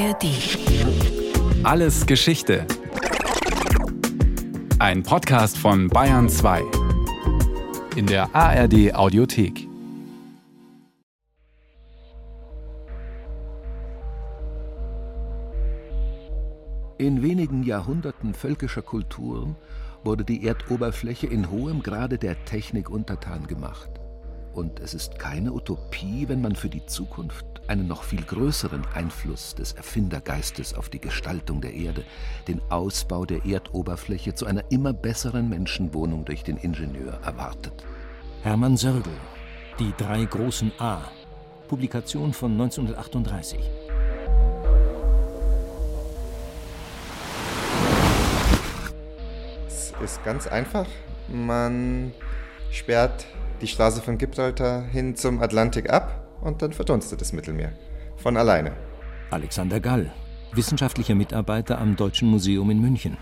ARD. 0.00 0.24
Alles 1.62 2.06
Geschichte. 2.06 2.66
Ein 4.78 5.02
Podcast 5.02 5.58
von 5.58 5.88
Bayern 5.88 6.30
2. 6.30 6.62
In 7.96 8.06
der 8.06 8.34
ARD 8.34 8.94
Audiothek. 8.94 9.68
In 16.96 17.22
wenigen 17.22 17.62
Jahrhunderten 17.62 18.32
völkischer 18.32 18.82
Kulturen 18.82 19.54
wurde 20.02 20.24
die 20.24 20.46
Erdoberfläche 20.46 21.26
in 21.26 21.50
hohem 21.50 21.82
Grade 21.82 22.16
der 22.16 22.42
Technik 22.46 22.88
untertan 22.88 23.46
gemacht. 23.46 23.90
Und 24.54 24.80
es 24.80 24.94
ist 24.94 25.18
keine 25.18 25.52
Utopie, 25.52 26.26
wenn 26.26 26.40
man 26.40 26.56
für 26.56 26.70
die 26.70 26.86
Zukunft 26.86 27.59
einen 27.66 27.86
noch 27.86 28.02
viel 28.02 28.22
größeren 28.22 28.84
Einfluss 28.94 29.54
des 29.54 29.72
Erfindergeistes 29.72 30.74
auf 30.74 30.88
die 30.88 31.00
Gestaltung 31.00 31.60
der 31.60 31.74
Erde, 31.74 32.04
den 32.48 32.60
Ausbau 32.68 33.24
der 33.24 33.44
Erdoberfläche 33.44 34.34
zu 34.34 34.46
einer 34.46 34.64
immer 34.70 34.92
besseren 34.92 35.48
Menschenwohnung 35.48 36.24
durch 36.24 36.42
den 36.42 36.56
Ingenieur 36.56 37.20
erwartet. 37.24 37.72
Hermann 38.42 38.76
Sörgel, 38.76 39.12
Die 39.78 39.92
drei 39.96 40.24
großen 40.24 40.72
A, 40.78 41.00
Publikation 41.68 42.32
von 42.32 42.52
1938. 42.52 43.58
Es 49.66 49.92
ist 50.02 50.24
ganz 50.24 50.46
einfach. 50.46 50.86
Man 51.28 52.12
sperrt 52.70 53.26
die 53.60 53.68
Straße 53.68 54.00
von 54.02 54.18
Gibraltar 54.18 54.82
hin 54.82 55.16
zum 55.16 55.40
Atlantik 55.40 55.90
ab 55.90 56.19
und 56.40 56.62
dann 56.62 56.72
verdunstet 56.72 57.20
das 57.20 57.32
Mittelmeer. 57.32 57.72
Von 58.16 58.36
alleine. 58.36 58.72
Alexander 59.30 59.80
Gall, 59.80 60.10
wissenschaftlicher 60.52 61.14
Mitarbeiter 61.14 61.78
am 61.78 61.96
Deutschen 61.96 62.28
Museum 62.28 62.70
in 62.70 62.80
München. 62.80 63.16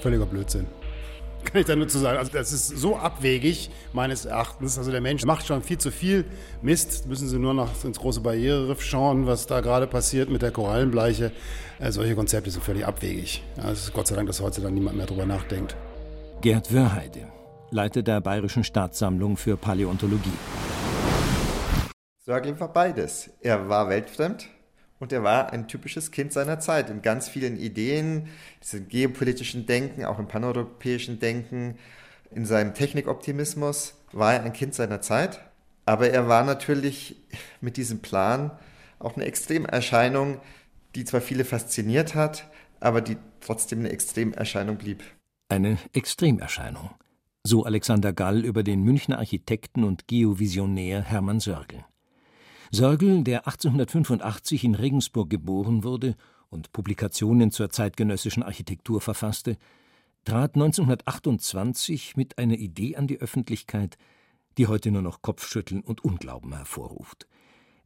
Völliger 0.00 0.26
Blödsinn. 0.26 0.66
Kann 1.44 1.60
ich 1.60 1.66
da 1.66 1.76
nur 1.76 1.88
zu 1.88 1.98
sagen. 1.98 2.18
Also 2.18 2.32
das 2.32 2.52
ist 2.52 2.68
so 2.68 2.96
abwegig, 2.96 3.70
meines 3.92 4.24
Erachtens. 4.24 4.78
Also 4.78 4.90
der 4.90 5.00
Mensch 5.00 5.24
macht 5.24 5.46
schon 5.46 5.62
viel 5.62 5.78
zu 5.78 5.90
viel 5.90 6.24
Mist. 6.62 7.06
Müssen 7.06 7.28
Sie 7.28 7.38
nur 7.38 7.54
noch 7.54 7.84
ins 7.84 7.98
große 7.98 8.20
Barriereriff 8.20 8.82
schauen, 8.82 9.26
was 9.26 9.46
da 9.46 9.60
gerade 9.60 9.86
passiert 9.86 10.30
mit 10.30 10.42
der 10.42 10.50
Korallenbleiche. 10.50 11.32
Äh, 11.78 11.92
solche 11.92 12.14
Konzepte 12.14 12.50
sind 12.50 12.64
völlig 12.64 12.86
abwegig. 12.86 13.42
Ja, 13.56 13.70
es 13.70 13.84
ist 13.84 13.92
Gott 13.92 14.06
sei 14.06 14.14
Dank, 14.14 14.26
dass 14.26 14.40
heute 14.40 14.60
dann 14.60 14.74
niemand 14.74 14.96
mehr 14.96 15.06
drüber 15.06 15.26
nachdenkt. 15.26 15.76
Gerd 16.40 16.72
Wörheide, 16.72 17.28
Leiter 17.70 18.02
der 18.02 18.20
Bayerischen 18.20 18.64
Staatssammlung 18.64 19.36
für 19.36 19.56
Paläontologie. 19.56 20.32
Sörgel 22.18 22.58
war 22.60 22.72
beides. 22.72 23.30
Er 23.40 23.68
war 23.68 23.88
weltfremd 23.88 24.48
und 24.98 25.12
er 25.12 25.22
war 25.22 25.52
ein 25.52 25.68
typisches 25.68 26.10
Kind 26.10 26.32
seiner 26.32 26.60
Zeit 26.60 26.90
in 26.90 27.02
ganz 27.02 27.28
vielen 27.28 27.56
Ideen, 27.56 28.28
diesem 28.62 28.88
geopolitischen 28.88 29.66
Denken, 29.66 30.04
auch 30.04 30.18
im 30.18 30.28
paneuropäischen 30.28 31.18
Denken, 31.18 31.78
in 32.30 32.46
seinem 32.46 32.74
Technikoptimismus 32.74 33.94
war 34.12 34.34
er 34.34 34.42
ein 34.42 34.52
Kind 34.52 34.74
seiner 34.74 35.00
Zeit. 35.00 35.40
Aber 35.86 36.10
er 36.10 36.28
war 36.28 36.44
natürlich 36.44 37.16
mit 37.60 37.76
diesem 37.76 38.00
Plan 38.00 38.50
auch 38.98 39.16
eine 39.16 39.26
Extremerscheinung, 39.26 40.40
die 40.94 41.04
zwar 41.04 41.20
viele 41.20 41.44
fasziniert 41.44 42.14
hat, 42.14 42.50
aber 42.80 43.00
die 43.00 43.16
trotzdem 43.40 43.80
eine 43.80 43.90
Extremerscheinung 43.90 44.76
blieb. 44.76 45.02
Eine 45.54 45.78
Extremerscheinung. 45.92 46.90
So 47.44 47.62
Alexander 47.62 48.12
Gall 48.12 48.44
über 48.44 48.64
den 48.64 48.82
Münchner 48.82 49.18
Architekten 49.18 49.84
und 49.84 50.08
Geovisionär 50.08 51.00
Hermann 51.00 51.38
Sörgel. 51.38 51.84
Sörgel, 52.72 53.22
der 53.22 53.46
1885 53.46 54.64
in 54.64 54.74
Regensburg 54.74 55.30
geboren 55.30 55.84
wurde 55.84 56.16
und 56.50 56.72
Publikationen 56.72 57.52
zur 57.52 57.70
zeitgenössischen 57.70 58.42
Architektur 58.42 59.00
verfasste, 59.00 59.56
trat 60.24 60.56
1928 60.56 62.16
mit 62.16 62.36
einer 62.36 62.56
Idee 62.56 62.96
an 62.96 63.06
die 63.06 63.20
Öffentlichkeit, 63.20 63.96
die 64.58 64.66
heute 64.66 64.90
nur 64.90 65.02
noch 65.02 65.22
Kopfschütteln 65.22 65.82
und 65.82 66.02
Unglauben 66.02 66.52
hervorruft. 66.52 67.28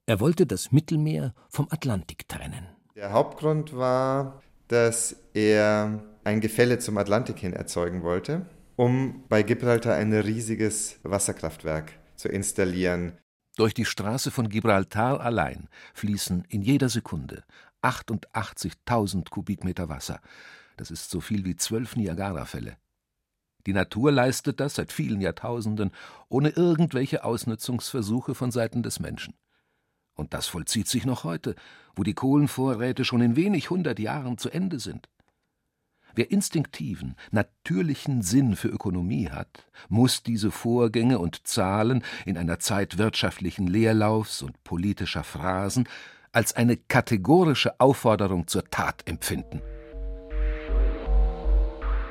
Er 0.06 0.20
wollte 0.20 0.46
das 0.46 0.72
Mittelmeer 0.72 1.34
vom 1.50 1.66
Atlantik 1.68 2.28
trennen. 2.28 2.66
Der 2.96 3.12
Hauptgrund 3.12 3.76
war, 3.76 4.40
dass 4.68 5.16
er 5.34 6.02
ein 6.28 6.40
Gefälle 6.40 6.78
zum 6.78 6.98
Atlantik 6.98 7.38
hin 7.38 7.54
erzeugen 7.54 8.02
wollte, 8.02 8.44
um 8.76 9.24
bei 9.28 9.42
Gibraltar 9.42 9.94
ein 9.94 10.12
riesiges 10.12 11.00
Wasserkraftwerk 11.02 11.92
zu 12.16 12.28
installieren. 12.28 13.16
Durch 13.56 13.72
die 13.72 13.86
Straße 13.86 14.30
von 14.30 14.50
Gibraltar 14.50 15.20
allein 15.20 15.68
fließen 15.94 16.44
in 16.48 16.62
jeder 16.62 16.90
Sekunde 16.90 17.44
88.000 17.82 19.30
Kubikmeter 19.30 19.88
Wasser. 19.88 20.20
Das 20.76 20.90
ist 20.90 21.10
so 21.10 21.20
viel 21.20 21.44
wie 21.46 21.56
zwölf 21.56 21.96
Niagarafälle. 21.96 22.76
Die 23.66 23.72
Natur 23.72 24.12
leistet 24.12 24.60
das 24.60 24.74
seit 24.74 24.92
vielen 24.92 25.20
Jahrtausenden 25.20 25.90
ohne 26.28 26.50
irgendwelche 26.50 27.24
Ausnutzungsversuche 27.24 28.34
von 28.34 28.50
Seiten 28.50 28.82
des 28.82 29.00
Menschen. 29.00 29.34
Und 30.14 30.34
das 30.34 30.46
vollzieht 30.46 30.88
sich 30.88 31.06
noch 31.06 31.24
heute, 31.24 31.54
wo 31.96 32.02
die 32.02 32.14
Kohlenvorräte 32.14 33.04
schon 33.04 33.22
in 33.22 33.34
wenig 33.34 33.70
hundert 33.70 33.98
Jahren 33.98 34.36
zu 34.36 34.50
Ende 34.50 34.78
sind. 34.78 35.08
Wer 36.18 36.32
instinktiven, 36.32 37.14
natürlichen 37.30 38.22
Sinn 38.22 38.56
für 38.56 38.66
Ökonomie 38.66 39.28
hat, 39.28 39.70
muss 39.88 40.24
diese 40.24 40.50
Vorgänge 40.50 41.20
und 41.20 41.46
Zahlen 41.46 42.02
in 42.26 42.36
einer 42.36 42.58
Zeit 42.58 42.98
wirtschaftlichen 42.98 43.68
Leerlaufs 43.68 44.42
und 44.42 44.64
politischer 44.64 45.22
Phrasen 45.22 45.88
als 46.32 46.56
eine 46.56 46.76
kategorische 46.76 47.78
Aufforderung 47.78 48.48
zur 48.48 48.64
Tat 48.68 49.02
empfinden. 49.06 49.62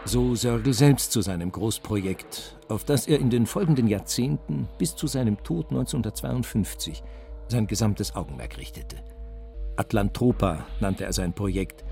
So 0.05 0.35
Sörgel 0.35 0.71
selbst 0.71 1.11
zu 1.11 1.21
seinem 1.21 1.51
Großprojekt, 1.51 2.57
auf 2.69 2.85
das 2.85 3.09
er 3.09 3.19
in 3.19 3.29
den 3.29 3.45
folgenden 3.45 3.89
Jahrzehnten 3.89 4.69
bis 4.77 4.95
zu 4.95 5.07
seinem 5.07 5.43
Tod 5.43 5.65
1952 5.71 7.03
sein 7.49 7.67
gesamtes 7.67 8.15
Augenmerk 8.15 8.57
richtete. 8.57 9.03
Atlantropa 9.75 10.65
nannte 10.79 11.03
er 11.03 11.11
sein 11.11 11.33
Projekt, 11.33 11.83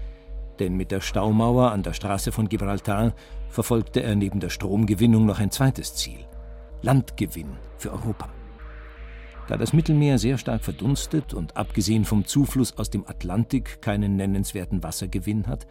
denn 0.60 0.76
mit 0.76 0.92
der 0.92 1.02
Staumauer 1.02 1.72
an 1.72 1.84
der 1.84 1.94
Straße 1.94 2.32
von 2.32 2.50
Gibraltar 2.50 3.14
verfolgte 3.50 4.02
er 4.02 4.16
neben 4.16 4.40
der 4.40 4.50
Stromgewinnung 4.50 5.26
noch 5.26 5.40
ein 5.40 5.52
zweites 5.52 5.96
Ziel 5.96 6.20
Landgewinn 6.82 7.58
für 7.78 7.92
Europa. 7.92 8.30
Da 9.48 9.58
das 9.58 9.74
Mittelmeer 9.74 10.18
sehr 10.18 10.38
stark 10.38 10.64
verdunstet 10.64 11.34
und 11.34 11.56
abgesehen 11.56 12.06
vom 12.06 12.26
Zufluss 12.26 12.78
aus 12.78 12.90
dem 12.90 13.08
Atlantik 13.08 13.82
keinen 13.82 14.16
nennenswerten 14.16 14.82
Wassergewinn 14.82 15.48
hat, 15.48 15.68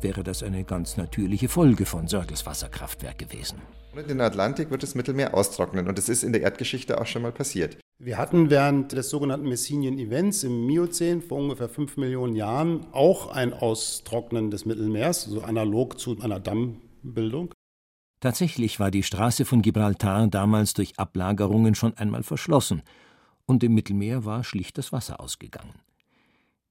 wäre 0.00 0.22
das 0.22 0.42
eine 0.42 0.64
ganz 0.64 0.96
natürliche 0.96 1.48
Folge 1.48 1.86
von 1.86 2.06
Sörgels 2.06 2.44
Wasserkraftwerk 2.44 3.18
gewesen. 3.18 3.62
Und 3.94 4.10
den 4.10 4.20
Atlantik 4.20 4.70
wird 4.70 4.82
das 4.82 4.94
Mittelmeer 4.94 5.34
austrocknen 5.34 5.88
und 5.88 5.96
das 5.96 6.08
ist 6.08 6.22
in 6.22 6.32
der 6.32 6.42
Erdgeschichte 6.42 7.00
auch 7.00 7.06
schon 7.06 7.22
mal 7.22 7.32
passiert. 7.32 7.78
Wir 7.98 8.18
hatten 8.18 8.50
während 8.50 8.92
des 8.92 9.08
sogenannten 9.08 9.48
Messinian 9.48 9.98
Events 9.98 10.42
im 10.42 10.66
Miozän 10.66 11.22
vor 11.22 11.38
ungefähr 11.38 11.68
fünf 11.68 11.96
Millionen 11.96 12.34
Jahren 12.34 12.86
auch 12.92 13.28
ein 13.28 13.52
Austrocknen 13.52 14.50
des 14.50 14.66
Mittelmeers, 14.66 15.24
so 15.24 15.42
analog 15.42 16.00
zu 16.00 16.18
einer 16.20 16.40
Dammbildung. 16.40 17.54
Tatsächlich 18.18 18.80
war 18.80 18.90
die 18.90 19.04
Straße 19.04 19.44
von 19.44 19.62
Gibraltar 19.62 20.26
damals 20.26 20.74
durch 20.74 20.98
Ablagerungen 20.98 21.76
schon 21.76 21.96
einmal 21.96 22.24
verschlossen 22.24 22.82
und 23.46 23.62
im 23.62 23.74
Mittelmeer 23.74 24.24
war 24.24 24.42
schlicht 24.42 24.76
das 24.76 24.92
Wasser 24.92 25.20
ausgegangen. 25.20 25.74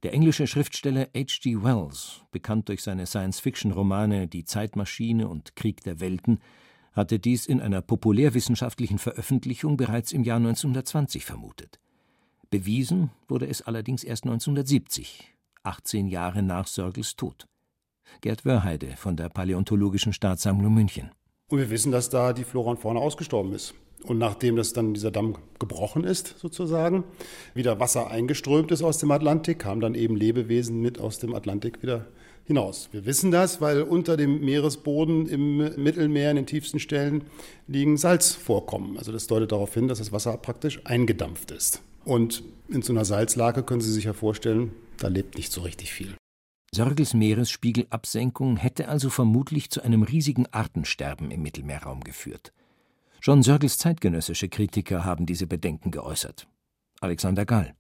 Der 0.04 0.14
englische 0.14 0.48
Schriftsteller 0.48 1.08
H.G. 1.16 1.64
Wells, 1.64 2.22
bekannt 2.32 2.68
durch 2.68 2.84
seine 2.84 3.06
Science-Fiction-Romane 3.06 4.28
Die 4.28 4.44
Zeitmaschine 4.44 5.30
und 5.30 5.56
Krieg 5.56 5.82
der 5.84 6.02
Welten, 6.02 6.42
hatte 6.94 7.20
dies 7.20 7.46
in 7.46 7.60
einer 7.60 7.82
populärwissenschaftlichen 7.82 9.00
Veröffentlichung 9.00 9.78
bereits 9.78 10.12
im 10.12 10.24
Jahr 10.24 10.38
1920 10.38 11.26
vermutet. 11.26 11.80
Bewiesen 12.50 13.10
wurde 13.28 13.48
es 13.48 13.64
allerdings 13.64 14.04
erst 14.04 14.26
1970, 14.26 15.34
18 15.64 16.08
Jahre 16.08 16.44
nach 16.44 16.68
Sörgels 16.68 17.16
Tod. 17.16 17.48
Gerd 18.22 18.46
Wörheide 18.46 18.96
von 18.96 19.18
der 19.18 19.30
Paläontologischen 19.30 20.14
Staatssammlung 20.14 20.74
München. 20.74 21.10
Und 21.50 21.60
wir 21.60 21.70
wissen, 21.70 21.92
dass 21.92 22.10
da 22.10 22.34
die 22.34 22.44
Flora 22.44 22.72
und 22.72 22.80
Fauna 22.80 23.00
ausgestorben 23.00 23.54
ist. 23.54 23.74
Und 24.04 24.18
nachdem 24.18 24.56
das 24.56 24.74
dann 24.74 24.94
dieser 24.94 25.12
Damm 25.12 25.36
gebrochen 25.60 26.04
ist, 26.04 26.36
sozusagen, 26.38 27.06
wieder 27.54 27.80
Wasser 27.80 28.12
eingeströmt 28.12 28.72
ist 28.72 28.84
aus 28.84 28.98
dem 28.98 29.12
Atlantik, 29.12 29.60
kamen 29.60 29.82
dann 29.82 29.96
eben 29.96 30.16
Lebewesen 30.16 30.82
mit 30.82 31.00
aus 31.00 31.20
dem 31.20 31.34
Atlantik 31.34 31.82
wieder 31.82 32.06
hinaus. 32.46 32.90
Wir 32.92 33.06
wissen 33.06 33.32
das, 33.32 33.62
weil 33.62 33.82
unter 33.82 34.18
dem 34.18 34.42
Meeresboden 34.42 35.28
im 35.28 35.58
Mittelmeer 35.58 36.32
in 36.32 36.38
den 36.38 36.46
tiefsten 36.46 36.80
Stellen 36.80 37.24
liegen 37.68 37.98
Salzvorkommen. 37.98 38.98
Also 38.98 39.12
das 39.12 39.28
deutet 39.28 39.52
darauf 39.52 39.74
hin, 39.74 39.88
dass 39.88 40.00
das 40.00 40.12
Wasser 40.12 40.36
praktisch 40.38 40.82
eingedampft 40.86 41.52
ist. 41.52 41.82
Und 42.06 42.44
in 42.68 42.82
so 42.82 42.94
einer 42.94 43.06
Salzlake 43.06 43.64
können 43.64 43.82
Sie 43.82 43.92
sich 43.92 44.06
ja 44.06 44.14
vorstellen, 44.14 44.72
da 44.98 45.08
lebt 45.08 45.38
nicht 45.38 45.52
so 45.52 45.62
richtig 45.62 45.94
viel. 45.94 46.16
Sörgels 46.74 47.14
Meeresspiegelabsenkung 47.14 48.58
hätte 48.58 48.88
also 48.88 49.10
vermutlich 49.10 49.70
zu 49.70 49.82
einem 49.84 50.02
riesigen 50.04 50.48
Artensterben 50.52 51.30
im 51.30 51.44
Mittelmeerraum 51.44 52.02
geführt. 52.02 52.52
Schon 53.20 53.44
Sörgels 53.44 53.78
zeitgenössische 53.78 54.50
Kritiker 54.50 55.06
haben 55.06 55.26
diese 55.26 55.48
Bedenken 55.48 55.92
geäußert. 55.92 56.48
Alexander 57.00 57.46
Gall. 57.46 57.76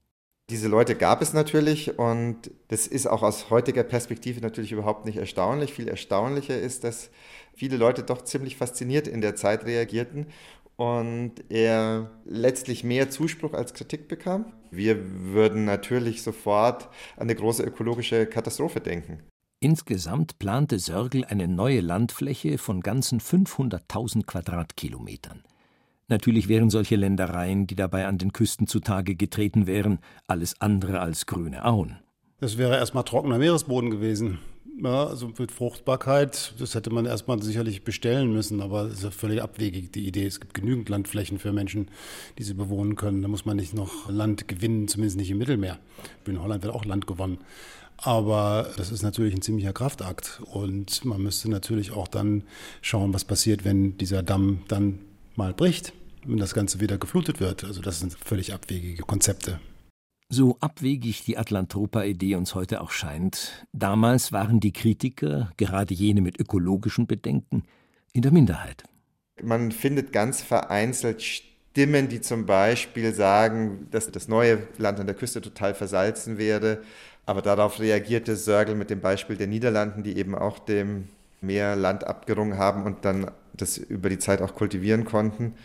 Diese 0.50 0.68
Leute 0.68 0.96
gab 0.96 1.22
es 1.22 1.34
natürlich 1.34 1.98
und 1.98 2.52
das 2.68 2.86
ist 2.86 3.08
auch 3.08 3.24
aus 3.24 3.50
heutiger 3.50 3.84
Perspektive 3.84 4.42
natürlich 4.42 4.74
überhaupt 4.74 5.06
nicht 5.06 5.18
erstaunlich. 5.18 5.74
Viel 5.74 5.88
erstaunlicher 5.88 6.60
ist, 6.60 6.84
dass 6.84 7.12
viele 7.56 7.78
Leute 7.78 8.04
doch 8.04 8.24
ziemlich 8.24 8.58
fasziniert 8.58 9.08
in 9.08 9.22
der 9.22 9.36
Zeit 9.36 9.66
reagierten 9.66 10.28
und 10.76 11.34
er 11.50 12.12
letztlich 12.26 12.84
mehr 12.84 13.10
Zuspruch 13.10 13.54
als 13.54 13.74
Kritik 13.74 14.08
bekam. 14.10 14.46
Wir 14.70 14.98
würden 15.34 15.64
natürlich 15.64 16.24
sofort 16.24 16.90
an 17.16 17.24
eine 17.24 17.36
große 17.36 17.64
ökologische 17.64 18.26
Katastrophe 18.26 18.82
denken. 18.82 19.24
Insgesamt 19.62 20.40
plante 20.40 20.78
Sörgel 20.78 21.24
eine 21.24 21.48
neue 21.48 21.80
Landfläche 21.80 22.58
von 22.58 22.82
ganzen 22.82 23.22
500.000 23.22 24.26
Quadratkilometern. 24.26 25.42
Natürlich 26.08 26.48
wären 26.48 26.70
solche 26.70 26.96
Ländereien, 26.96 27.68
die 27.68 27.76
dabei 27.76 28.08
an 28.08 28.18
den 28.18 28.34
Küsten 28.34 28.68
zutage 28.68 29.16
getreten 29.16 29.68
wären, 29.68 30.00
alles 30.28 30.60
andere 30.60 31.00
als 31.00 31.26
grüne 31.26 31.66
Auen. 31.66 31.98
Das 32.40 32.58
wäre 32.58 32.76
erstmal 32.76 33.04
trockener 33.04 33.38
Meeresboden 33.38 33.90
gewesen. 33.90 34.40
Ja, 34.82 35.06
also 35.06 35.32
mit 35.38 35.52
Fruchtbarkeit, 35.52 36.56
das 36.58 36.74
hätte 36.74 36.90
man 36.90 37.06
erstmal 37.06 37.42
sicherlich 37.42 37.84
bestellen 37.84 38.34
müssen, 38.34 38.60
aber 38.60 38.86
das 38.86 38.96
ist 38.96 39.04
ja 39.04 39.12
völlig 39.12 39.42
abwegig, 39.42 39.94
die 39.94 40.08
Idee. 40.08 40.26
Es 40.26 40.40
gibt 40.40 40.56
genügend 40.56 40.90
Landflächen 40.90 41.38
für 41.38 41.54
Menschen, 41.54 41.90
die 42.38 42.44
sie 42.44 42.56
bewohnen 42.56 42.96
können. 42.96 43.22
Da 43.22 43.28
muss 43.28 43.46
man 43.46 43.56
nicht 43.56 43.76
noch 43.76 44.10
Land 44.10 44.48
gewinnen, 44.48 44.88
zumindest 44.88 45.18
nicht 45.18 45.30
im 45.30 45.38
Mittelmeer. 45.38 45.80
In 46.26 46.42
Holland 46.42 46.64
wird 46.64 46.74
auch 46.74 46.86
Land 46.86 47.06
gewonnen. 47.06 47.38
Aber 47.98 48.68
das 48.76 48.92
ist 48.92 49.04
natürlich 49.04 49.36
ein 49.36 49.42
ziemlicher 49.42 49.74
Kraftakt. 49.74 50.42
Und 50.52 51.06
man 51.06 51.22
müsste 51.22 51.50
natürlich 51.50 51.92
auch 51.92 52.08
dann 52.08 52.44
schauen, 52.82 53.14
was 53.14 53.24
passiert, 53.24 53.64
wenn 53.64 53.98
dieser 53.98 54.24
Damm 54.24 54.64
dann 54.68 55.00
mal 55.36 55.54
bricht 55.54 55.94
und 56.26 56.38
das 56.38 56.54
Ganze 56.54 56.80
wieder 56.80 56.98
geflutet 56.98 57.40
wird. 57.40 57.64
Also 57.64 57.82
das 57.82 58.00
sind 58.00 58.14
völlig 58.14 58.54
abwegige 58.54 59.04
Konzepte. 59.04 59.60
So 60.30 60.58
abwegig 60.62 61.24
die 61.26 61.38
Atlantropa-Idee 61.38 62.36
uns 62.36 62.56
heute 62.56 62.82
auch 62.82 62.92
scheint, 62.92 63.66
damals 63.72 64.32
waren 64.32 64.60
die 64.60 64.74
Kritiker, 64.74 65.52
gerade 65.58 65.94
jene 65.94 66.22
mit 66.22 66.40
ökologischen 66.40 67.06
Bedenken, 67.06 67.64
in 68.14 68.24
der 68.24 68.32
Minderheit. 68.32 68.84
Man 69.42 69.72
findet 69.72 70.12
ganz 70.12 70.42
vereinzelt 70.42 71.22
Stimmen, 71.22 72.08
die 72.08 72.22
zum 72.22 72.46
Beispiel 72.46 73.14
sagen, 73.14 73.88
dass 73.92 74.10
das 74.12 74.28
neue 74.28 74.68
Land 74.78 75.00
an 75.00 75.08
der 75.08 75.16
Küste 75.16 75.42
total 75.42 75.74
versalzen 75.74 76.38
werde. 76.38 76.84
Aber 77.26 77.42
darauf 77.42 77.80
reagierte 77.80 78.36
Sörgel 78.36 78.76
mit 78.76 78.90
dem 78.90 79.02
Beispiel 79.02 79.38
der 79.38 79.48
Niederlanden, 79.48 80.04
die 80.04 80.18
eben 80.18 80.36
auch 80.36 80.60
dem 80.60 81.10
Meer 81.44 81.76
Land 81.76 82.06
abgerungen 82.06 82.58
haben 82.58 82.84
und 82.84 83.06
dann 83.06 83.30
das 83.54 83.78
über 83.78 84.10
die 84.10 84.18
Zeit 84.18 84.42
auch 84.42 84.56
kultivieren 84.56 85.06
konnten. 85.06 85.56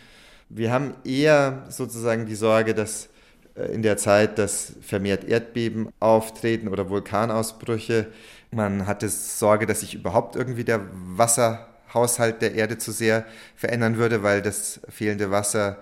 Wir 0.49 0.71
haben 0.71 0.93
eher 1.03 1.65
sozusagen 1.69 2.25
die 2.25 2.35
Sorge, 2.35 2.73
dass 2.73 3.09
äh, 3.55 3.73
in 3.73 3.81
der 3.81 3.97
Zeit, 3.97 4.37
dass 4.37 4.73
vermehrt 4.81 5.23
Erdbeben 5.23 5.89
auftreten 5.99 6.67
oder 6.67 6.89
Vulkanausbrüche. 6.89 8.07
Man 8.51 8.87
hatte 8.87 9.09
Sorge, 9.09 9.65
dass 9.65 9.81
sich 9.81 9.95
überhaupt 9.95 10.35
irgendwie 10.35 10.63
der 10.63 10.81
Wasserhaushalt 10.91 12.41
der 12.41 12.55
Erde 12.55 12.77
zu 12.77 12.91
sehr 12.91 13.25
verändern 13.55 13.97
würde, 13.97 14.23
weil 14.23 14.41
das 14.41 14.79
fehlende 14.89 15.31
Wasser 15.31 15.77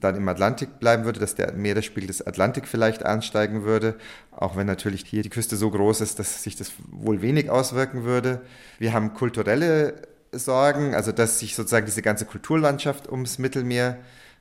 dann 0.00 0.16
im 0.16 0.28
Atlantik 0.28 0.80
bleiben 0.80 1.04
würde, 1.04 1.20
dass 1.20 1.34
der 1.34 1.52
Meeresspiegel 1.52 2.08
des 2.08 2.26
Atlantik 2.26 2.66
vielleicht 2.66 3.04
ansteigen 3.04 3.64
würde, 3.64 3.94
auch 4.32 4.56
wenn 4.56 4.66
natürlich 4.66 5.04
hier 5.06 5.22
die 5.22 5.30
Küste 5.30 5.56
so 5.56 5.70
groß 5.70 6.00
ist, 6.00 6.18
dass 6.18 6.42
sich 6.42 6.56
das 6.56 6.72
wohl 6.90 7.22
wenig 7.22 7.50
auswirken 7.50 8.04
würde. 8.04 8.42
Wir 8.78 8.92
haben 8.92 9.14
kulturelle 9.14 9.94
Sorgen, 10.32 10.94
also 10.94 11.12
dass 11.12 11.38
sich 11.38 11.54
sozusagen 11.54 11.86
diese 11.86 12.02
ganze 12.02 12.24
Kulturlandschaft 12.24 13.10
ums 13.10 13.38
Mittelmeer 13.38 13.98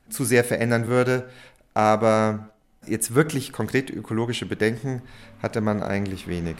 zu 0.10 0.26
sehr 0.26 0.44
verändern 0.44 0.88
würde, 0.88 1.30
aber 1.74 2.50
Jetzt 2.88 3.16
wirklich 3.16 3.52
konkret 3.52 3.90
ökologische 3.90 4.46
Bedenken 4.46 5.02
hatte 5.42 5.62
man 5.62 5.82
eigentlich 5.82 6.28
wenig. 6.28 6.56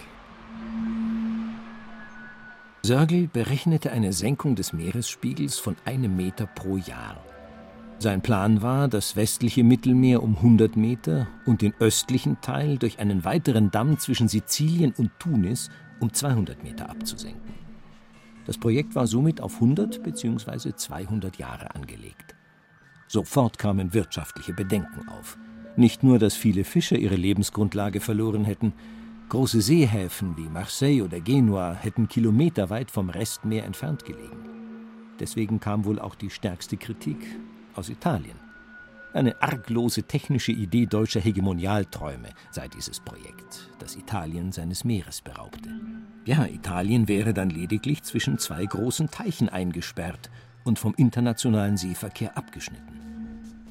Sörgel 2.82 3.28
berechnete 3.28 3.92
eine 3.92 4.14
Senkung 4.14 4.56
des 4.56 4.74
Meeresspiegels 4.74 5.58
von 5.58 5.76
einem 5.86 6.16
Meter 6.16 6.48
pro 6.48 6.78
Jahr. 6.78 7.24
Sein 7.98 8.22
Plan 8.22 8.62
war, 8.62 8.88
das 8.88 9.16
westliche 9.16 9.64
Mittelmeer 9.64 10.22
um 10.22 10.36
100 10.36 10.76
Meter 10.76 11.28
und 11.46 11.62
den 11.62 11.74
östlichen 11.80 12.40
Teil 12.42 12.78
durch 12.78 13.00
einen 13.00 13.24
weiteren 13.24 13.72
Damm 13.72 13.98
zwischen 14.00 14.28
Sizilien 14.28 14.94
und 14.98 15.12
Tunis 15.18 15.70
um 16.00 16.14
200 16.14 16.62
Meter 16.62 16.90
abzusenken. 16.90 17.54
Das 18.46 18.58
Projekt 18.58 18.96
war 18.96 19.08
somit 19.08 19.42
auf 19.42 19.56
100 19.56 20.04
bzw. 20.04 20.74
200 20.76 21.38
Jahre 21.38 21.74
angelegt. 21.74 22.36
Sofort 23.08 23.58
kamen 23.58 23.94
wirtschaftliche 23.94 24.54
Bedenken 24.54 25.08
auf. 25.08 25.38
Nicht 25.78 26.04
nur, 26.04 26.20
dass 26.20 26.36
viele 26.36 26.64
Fischer 26.64 26.98
ihre 26.98 27.16
Lebensgrundlage 27.16 28.02
verloren 28.02 28.46
hätten, 28.46 28.74
große 29.30 29.62
Seehäfen 29.62 30.38
wie 30.38 30.50
Marseille 30.50 31.02
oder 31.02 31.20
Genua 31.22 31.74
hätten 31.74 32.08
kilometerweit 32.08 32.92
vom 32.92 33.10
Restmeer 33.10 33.66
entfernt 33.66 34.06
gelegen. 34.06 34.50
Deswegen 35.20 35.60
kam 35.60 35.86
wohl 35.86 36.00
auch 36.00 36.16
die 36.16 36.30
stärkste 36.30 36.78
Kritik 36.78 37.18
aus 37.76 37.90
Italien. 37.90 38.38
Eine 39.14 39.42
arglose 39.42 40.04
technische 40.04 40.52
Idee 40.52 40.88
deutscher 40.88 41.22
Hegemonialträume 41.22 42.30
sei 42.52 42.68
dieses 42.68 43.00
Projekt, 43.00 43.70
das 43.80 43.96
Italien 43.96 44.52
seines 44.52 44.84
Meeres 44.84 45.22
beraubte. 45.22 45.70
Ja, 46.26 46.46
Italien 46.46 47.08
wäre 47.08 47.34
dann 47.34 47.50
lediglich 47.50 48.04
zwischen 48.04 48.40
zwei 48.40 48.66
großen 48.66 49.10
Teichen 49.12 49.48
eingesperrt 49.48 50.30
und 50.66 50.80
vom 50.80 50.94
internationalen 50.98 51.78
Seeverkehr 51.78 52.38
abgeschnitten. 52.38 53.00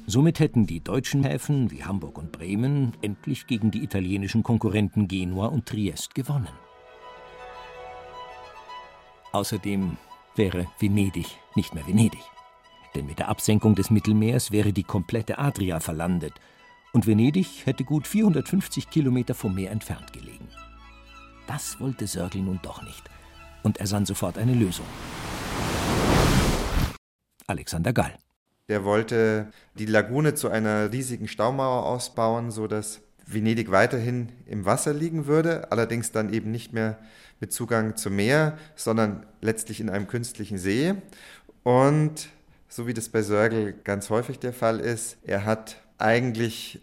Somit 0.07 0.39
hätten 0.39 0.65
die 0.65 0.81
deutschen 0.81 1.23
Häfen 1.23 1.69
wie 1.69 1.83
Hamburg 1.83 2.17
und 2.17 2.31
Bremen 2.31 2.93
endlich 3.01 3.45
gegen 3.47 3.71
die 3.71 3.83
italienischen 3.83 4.43
Konkurrenten 4.43 5.07
Genua 5.07 5.47
und 5.47 5.67
Triest 5.67 6.15
gewonnen. 6.15 6.47
Außerdem 9.31 9.97
wäre 10.35 10.67
Venedig 10.79 11.27
nicht 11.55 11.75
mehr 11.75 11.85
Venedig. 11.85 12.23
Denn 12.95 13.05
mit 13.05 13.19
der 13.19 13.29
Absenkung 13.29 13.75
des 13.75 13.89
Mittelmeers 13.89 14.51
wäre 14.51 14.73
die 14.73 14.83
komplette 14.83 15.37
Adria 15.37 15.79
verlandet 15.79 16.33
und 16.93 17.05
Venedig 17.05 17.65
hätte 17.65 17.83
gut 17.83 18.07
450 18.07 18.89
Kilometer 18.89 19.35
vom 19.35 19.53
Meer 19.53 19.71
entfernt 19.71 20.13
gelegen. 20.13 20.47
Das 21.45 21.79
wollte 21.79 22.07
Sörgel 22.07 22.41
nun 22.41 22.59
doch 22.63 22.81
nicht 22.81 23.03
und 23.63 23.77
er 23.77 23.87
sann 23.87 24.05
sofort 24.05 24.37
eine 24.37 24.53
Lösung. 24.53 24.85
Alexander 27.47 27.93
Gall 27.93 28.17
der 28.67 28.83
wollte 28.83 29.51
die 29.77 29.85
Lagune 29.85 30.33
zu 30.33 30.49
einer 30.49 30.91
riesigen 30.91 31.27
Staumauer 31.27 31.85
ausbauen, 31.85 32.51
sodass 32.51 33.01
Venedig 33.27 33.71
weiterhin 33.71 34.31
im 34.45 34.65
Wasser 34.65 34.93
liegen 34.93 35.25
würde, 35.27 35.71
allerdings 35.71 36.11
dann 36.11 36.33
eben 36.33 36.51
nicht 36.51 36.73
mehr 36.73 36.97
mit 37.39 37.53
Zugang 37.53 37.95
zum 37.95 38.15
Meer, 38.15 38.57
sondern 38.75 39.25
letztlich 39.41 39.79
in 39.79 39.89
einem 39.89 40.07
künstlichen 40.07 40.57
See. 40.57 40.95
Und 41.63 42.29
so 42.75 42.87
wie 42.87 42.93
das 42.93 43.07
bei 43.07 43.21
Sörgel 43.21 43.73
ganz 43.85 44.09
häufig 44.09 44.37
der 44.39 44.51
Fall 44.51 44.81
ist, 44.81 45.17
er 45.23 45.45
hat 45.45 45.77
eigentlich 45.97 46.81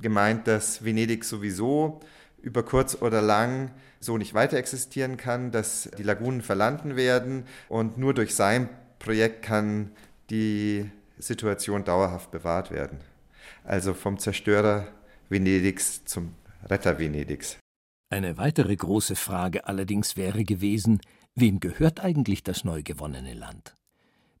gemeint, 0.00 0.46
dass 0.46 0.82
Venedig 0.82 1.26
sowieso 1.26 2.00
über 2.40 2.62
kurz 2.62 2.94
oder 3.02 3.20
lang 3.20 3.70
so 4.00 4.16
nicht 4.16 4.32
weiter 4.32 4.56
existieren 4.56 5.18
kann, 5.18 5.50
dass 5.50 5.90
die 5.98 6.04
Lagunen 6.04 6.40
verlanden 6.40 6.96
werden 6.96 7.44
und 7.68 7.98
nur 7.98 8.14
durch 8.14 8.34
sein 8.34 8.70
Projekt 8.98 9.42
kann 9.42 9.90
die 10.30 10.90
Situation 11.18 11.84
dauerhaft 11.84 12.30
bewahrt 12.30 12.70
werden. 12.70 13.00
Also 13.62 13.92
vom 13.92 14.18
Zerstörer 14.18 14.88
Venedigs 15.28 16.06
zum 16.06 16.34
Retter 16.64 16.98
Venedigs. 16.98 17.58
Eine 18.08 18.38
weitere 18.38 18.74
große 18.74 19.16
Frage 19.16 19.66
allerdings 19.66 20.16
wäre 20.16 20.44
gewesen, 20.44 21.00
wem 21.34 21.60
gehört 21.60 22.00
eigentlich 22.00 22.42
das 22.42 22.64
neu 22.64 22.82
gewonnene 22.82 23.34
Land? 23.34 23.74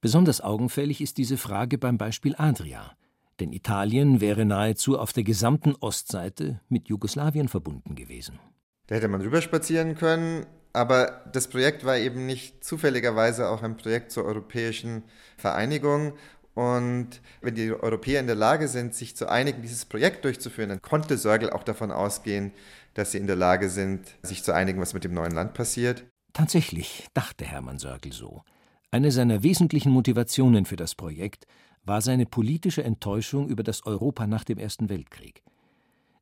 Besonders 0.00 0.40
augenfällig 0.40 1.00
ist 1.00 1.18
diese 1.18 1.36
Frage 1.36 1.78
beim 1.78 1.98
Beispiel 1.98 2.34
Adria, 2.36 2.92
denn 3.40 3.52
Italien 3.52 4.20
wäre 4.20 4.44
nahezu 4.44 4.98
auf 4.98 5.12
der 5.12 5.24
gesamten 5.24 5.74
Ostseite 5.80 6.60
mit 6.68 6.88
Jugoslawien 6.88 7.48
verbunden 7.48 7.94
gewesen. 7.94 8.38
Da 8.86 8.94
hätte 8.94 9.08
man 9.08 9.20
rüberspazieren 9.20 9.96
können, 9.96 10.46
aber 10.72 11.24
das 11.32 11.48
Projekt 11.48 11.84
war 11.84 11.96
eben 11.96 12.26
nicht 12.26 12.62
zufälligerweise 12.62 13.48
auch 13.48 13.62
ein 13.62 13.76
Projekt 13.76 14.12
zur 14.12 14.24
europäischen 14.24 15.02
Vereinigung 15.36 16.12
und 16.56 17.20
wenn 17.42 17.54
die 17.54 17.70
Europäer 17.70 18.18
in 18.18 18.26
der 18.26 18.34
Lage 18.34 18.68
sind, 18.68 18.94
sich 18.94 19.14
zu 19.14 19.28
einigen, 19.28 19.60
dieses 19.60 19.84
Projekt 19.84 20.24
durchzuführen, 20.24 20.70
dann 20.70 20.80
konnte 20.80 21.18
Sörgel 21.18 21.50
auch 21.50 21.62
davon 21.62 21.90
ausgehen, 21.90 22.52
dass 22.94 23.12
sie 23.12 23.18
in 23.18 23.26
der 23.26 23.36
Lage 23.36 23.68
sind, 23.68 24.06
sich 24.22 24.42
zu 24.42 24.54
einigen, 24.54 24.80
was 24.80 24.94
mit 24.94 25.04
dem 25.04 25.12
neuen 25.12 25.32
Land 25.32 25.52
passiert. 25.52 26.04
Tatsächlich 26.32 27.08
dachte 27.12 27.44
Hermann 27.44 27.78
Sörgel 27.78 28.14
so. 28.14 28.42
Eine 28.90 29.10
seiner 29.10 29.42
wesentlichen 29.42 29.90
Motivationen 29.92 30.64
für 30.64 30.76
das 30.76 30.94
Projekt 30.94 31.46
war 31.84 32.00
seine 32.00 32.26
politische 32.26 32.84
Enttäuschung 32.84 33.48
über 33.48 33.62
das 33.62 33.84
Europa 33.86 34.26
nach 34.26 34.44
dem 34.44 34.58
Ersten 34.58 34.88
Weltkrieg. 34.88 35.42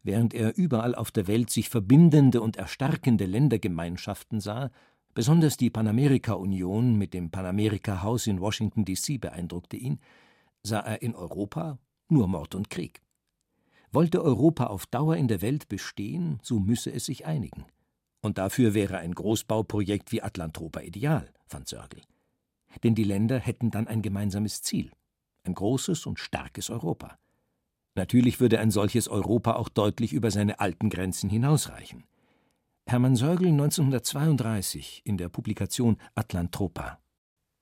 Während 0.02 0.35
er 0.35 0.56
überall 0.56 0.94
auf 0.94 1.11
der 1.11 1.26
Welt 1.26 1.50
sich 1.50 1.68
verbindende 1.71 2.40
und 2.40 2.56
erstarkende 2.56 3.25
Ländergemeinschaften 3.25 4.40
sah, 4.40 4.71
besonders 5.14 5.56
die 5.56 5.71
Panamerika-Union 5.71 6.97
mit 6.97 7.14
dem 7.14 7.30
Panamerika-Haus 7.30 8.26
in 8.26 8.40
Washington, 8.40 8.85
D.C. 8.85 9.18
beeindruckte 9.18 9.76
ihn, 9.76 10.00
sah 10.62 10.80
er 10.80 11.00
in 11.00 11.14
Europa 11.14 11.78
nur 12.09 12.28
Mord 12.28 12.54
und 12.54 12.68
Krieg. 12.68 13.00
Wollte 13.92 14.23
Europa 14.23 14.66
auf 14.66 14.87
Dauer 14.87 15.16
in 15.16 15.28
der 15.28 15.40
Welt 15.40 15.68
bestehen, 15.68 16.38
so 16.42 16.59
müsse 16.59 16.92
es 16.92 17.06
sich 17.06 17.25
einigen. 17.25 17.64
Und 18.21 18.38
dafür 18.38 18.75
wäre 18.75 18.99
ein 18.99 19.14
Großbauprojekt 19.14 20.12
wie 20.12 20.23
Atlantropa 20.23 20.80
ideal, 20.80 21.30
fand 21.47 21.68
Sörgel. 21.68 22.00
Denn 22.83 22.95
die 22.95 23.04
Länder 23.04 23.38
hätten 23.38 23.71
dann 23.71 23.87
ein 23.87 24.02
gemeinsames 24.02 24.62
Ziel, 24.62 24.90
ein 25.45 25.54
großes 25.54 26.07
und 26.07 26.19
starkes 26.19 26.71
Europa. 26.71 27.19
Natürlich 27.95 28.40
würde 28.40 28.59
ein 28.59 28.71
solches 28.71 29.09
Europa 29.09 29.54
auch 29.54 29.69
deutlich 29.69 30.12
über 30.12 30.31
seine 30.31 30.59
alten 30.59 30.90
Grenzen 30.90 31.31
hinausreichen. 31.31 32.04
Hermann 32.87 33.16
Sögel 33.16 33.49
1932 33.49 35.02
in 35.04 35.16
der 35.16 35.28
Publikation 35.28 35.97
Atlantropa. 36.14 36.99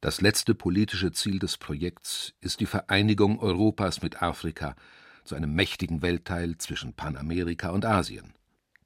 Das 0.00 0.20
letzte 0.20 0.54
politische 0.54 1.12
Ziel 1.12 1.38
des 1.38 1.58
Projekts 1.58 2.34
ist 2.40 2.58
die 2.58 2.66
Vereinigung 2.66 3.38
Europas 3.38 4.02
mit 4.02 4.20
Afrika 4.20 4.74
zu 5.22 5.36
einem 5.36 5.54
mächtigen 5.54 6.02
Weltteil 6.02 6.58
zwischen 6.58 6.94
Panamerika 6.94 7.70
und 7.70 7.84
Asien, 7.84 8.32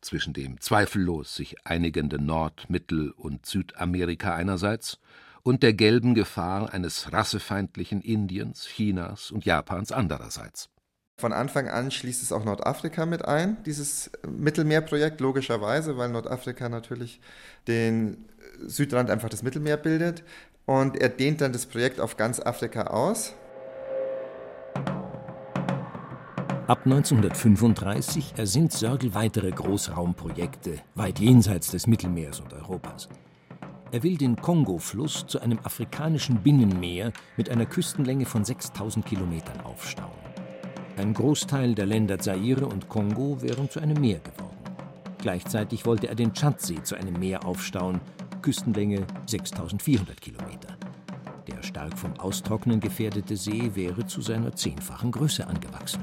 zwischen 0.02 0.34
dem 0.34 0.60
zweifellos 0.60 1.34
sich 1.34 1.64
einigenden 1.64 2.26
Nord-, 2.26 2.68
Mittel- 2.68 3.12
und 3.12 3.46
Südamerika 3.46 4.34
einerseits 4.34 5.00
und 5.46 5.62
der 5.62 5.74
gelben 5.74 6.16
Gefahr 6.16 6.74
eines 6.74 7.12
rassefeindlichen 7.12 8.00
Indiens, 8.00 8.66
Chinas 8.66 9.30
und 9.30 9.44
Japans 9.44 9.92
andererseits. 9.92 10.70
Von 11.20 11.32
Anfang 11.32 11.68
an 11.68 11.92
schließt 11.92 12.20
es 12.20 12.32
auch 12.32 12.44
Nordafrika 12.44 13.06
mit 13.06 13.24
ein, 13.24 13.62
dieses 13.62 14.10
Mittelmeerprojekt, 14.28 15.20
logischerweise, 15.20 15.96
weil 15.96 16.08
Nordafrika 16.08 16.68
natürlich 16.68 17.20
den 17.68 18.24
Südrand 18.66 19.08
einfach 19.08 19.28
das 19.28 19.44
Mittelmeer 19.44 19.76
bildet. 19.76 20.24
Und 20.64 20.96
er 20.96 21.10
dehnt 21.10 21.40
dann 21.40 21.52
das 21.52 21.66
Projekt 21.66 22.00
auf 22.00 22.16
ganz 22.16 22.40
Afrika 22.40 22.88
aus. 22.88 23.32
Ab 26.66 26.80
1935 26.84 28.34
ersinnt 28.36 28.72
Sörgel 28.72 29.14
weitere 29.14 29.52
Großraumprojekte 29.52 30.80
weit 30.96 31.20
jenseits 31.20 31.70
des 31.70 31.86
Mittelmeers 31.86 32.40
und 32.40 32.52
Europas. 32.52 33.08
Er 33.96 34.02
will 34.02 34.18
den 34.18 34.36
Kongo-Fluss 34.36 35.26
zu 35.26 35.40
einem 35.40 35.58
afrikanischen 35.60 36.42
Binnenmeer 36.42 37.14
mit 37.38 37.48
einer 37.48 37.64
Küstenlänge 37.64 38.26
von 38.26 38.44
6000 38.44 39.06
Kilometern 39.06 39.62
aufstauen. 39.62 40.10
Ein 40.98 41.14
Großteil 41.14 41.74
der 41.74 41.86
Länder 41.86 42.18
Zaire 42.18 42.66
und 42.66 42.90
Kongo 42.90 43.40
wären 43.40 43.70
zu 43.70 43.80
einem 43.80 43.98
Meer 43.98 44.18
geworden. 44.18 44.58
Gleichzeitig 45.16 45.86
wollte 45.86 46.08
er 46.08 46.14
den 46.14 46.34
Tschadsee 46.34 46.82
zu 46.82 46.94
einem 46.94 47.18
Meer 47.18 47.46
aufstauen, 47.46 48.02
Küstenlänge 48.42 49.06
6400 49.28 50.20
Kilometer. 50.20 50.76
Der 51.48 51.62
stark 51.62 51.98
vom 51.98 52.12
Austrocknen 52.20 52.80
gefährdete 52.80 53.34
See 53.34 53.70
wäre 53.74 54.04
zu 54.04 54.20
seiner 54.20 54.54
zehnfachen 54.54 55.10
Größe 55.10 55.46
angewachsen. 55.46 56.02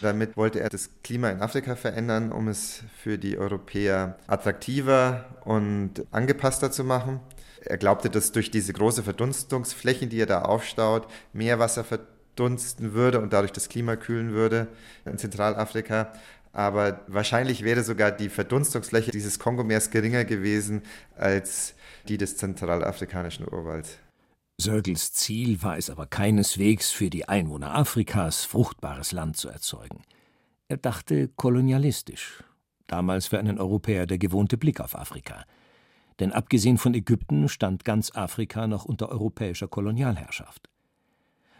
Damit 0.00 0.36
wollte 0.36 0.60
er 0.60 0.68
das 0.68 0.90
Klima 1.02 1.28
in 1.30 1.40
Afrika 1.40 1.76
verändern, 1.76 2.32
um 2.32 2.48
es 2.48 2.82
für 3.02 3.18
die 3.18 3.36
Europäer 3.38 4.18
attraktiver 4.26 5.24
und 5.44 6.06
angepasster 6.10 6.70
zu 6.70 6.84
machen. 6.84 7.20
Er 7.62 7.76
glaubte, 7.76 8.08
dass 8.08 8.32
durch 8.32 8.50
diese 8.50 8.72
große 8.72 9.02
Verdunstungsflächen, 9.02 10.08
die 10.08 10.20
er 10.20 10.26
da 10.26 10.42
aufstaut, 10.42 11.06
Meerwasser 11.34 11.84
verdunsten 11.84 12.20
abdunsten 12.40 12.94
würde 12.94 13.20
und 13.20 13.32
dadurch 13.32 13.52
das 13.52 13.68
Klima 13.68 13.96
kühlen 13.96 14.32
würde 14.32 14.68
in 15.04 15.18
Zentralafrika. 15.18 16.12
Aber 16.52 17.04
wahrscheinlich 17.06 17.64
wäre 17.64 17.84
sogar 17.84 18.10
die 18.10 18.28
Verdunstungsfläche 18.28 19.10
dieses 19.10 19.38
Kongomeers 19.38 19.90
geringer 19.90 20.24
gewesen 20.24 20.82
als 21.16 21.74
die 22.08 22.16
des 22.18 22.36
zentralafrikanischen 22.36 23.46
Urwalds. 23.46 23.98
Sögels 24.60 25.14
Ziel 25.14 25.62
war 25.62 25.78
es 25.78 25.88
aber 25.88 26.06
keineswegs, 26.06 26.90
für 26.90 27.08
die 27.08 27.26
Einwohner 27.26 27.74
Afrikas 27.74 28.44
fruchtbares 28.44 29.12
Land 29.12 29.38
zu 29.38 29.48
erzeugen. 29.48 30.02
Er 30.68 30.76
dachte 30.76 31.28
kolonialistisch. 31.28 32.44
Damals 32.86 33.28
für 33.28 33.38
einen 33.38 33.58
Europäer 33.58 34.06
der 34.06 34.18
gewohnte 34.18 34.58
Blick 34.58 34.80
auf 34.80 34.94
Afrika. 34.94 35.44
Denn 36.18 36.32
abgesehen 36.32 36.76
von 36.76 36.92
Ägypten 36.92 37.48
stand 37.48 37.86
ganz 37.86 38.14
Afrika 38.14 38.66
noch 38.66 38.84
unter 38.84 39.08
europäischer 39.08 39.66
Kolonialherrschaft. 39.66 40.68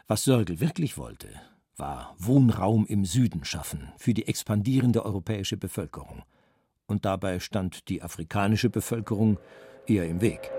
Was 0.06 0.24
Sörgel 0.24 0.60
wirklich 0.60 0.98
wollte, 0.98 1.28
war 1.78 2.14
Wohnraum 2.18 2.84
im 2.84 3.06
Süden 3.06 3.46
schaffen 3.46 3.90
für 3.96 4.12
die 4.12 4.28
expandierende 4.28 5.06
europäische 5.06 5.56
Bevölkerung. 5.56 6.22
Und 6.86 7.06
dabei 7.06 7.40
stand 7.40 7.88
die 7.88 8.02
afrikanische 8.02 8.68
Bevölkerung 8.68 9.38
eher 9.86 10.06
im 10.06 10.20
Weg. 10.20 10.50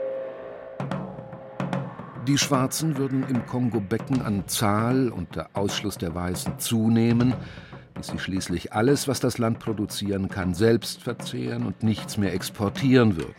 Die 2.28 2.38
Schwarzen 2.38 2.98
würden 2.98 3.24
im 3.28 3.48
Kongo-Becken 3.48 4.22
an 4.22 4.48
Zahl 4.48 5.10
und 5.10 5.36
der 5.36 5.50
Ausschluss 5.54 5.98
der 5.98 6.14
Weißen 6.14 6.60
zunehmen, 6.60 7.34
bis 7.96 8.08
sie 8.08 8.20
schließlich 8.20 8.74
alles, 8.74 9.08
was 9.08 9.20
das 9.20 9.40
Land 9.40 9.58
produzieren 9.58 10.30
kann, 10.30 10.54
selbst 10.54 11.02
verzehren 11.02 11.66
und 11.66 11.82
nichts 11.82 12.18
mehr 12.18 12.34
exportieren 12.34 13.18
würden. 13.18 13.34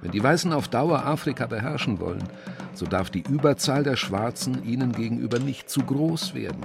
Wenn 0.00 0.12
die 0.12 0.22
Weißen 0.22 0.50
auf 0.54 0.68
Dauer 0.68 1.04
Afrika 1.04 1.46
beherrschen 1.46 2.00
wollen, 2.00 2.24
so 2.72 2.86
darf 2.86 3.10
die 3.10 3.22
Überzahl 3.28 3.84
der 3.84 3.96
Schwarzen 3.96 4.64
ihnen 4.64 4.92
gegenüber 4.92 5.38
nicht 5.38 5.68
zu 5.68 5.80
groß 5.80 6.32
werden. 6.32 6.64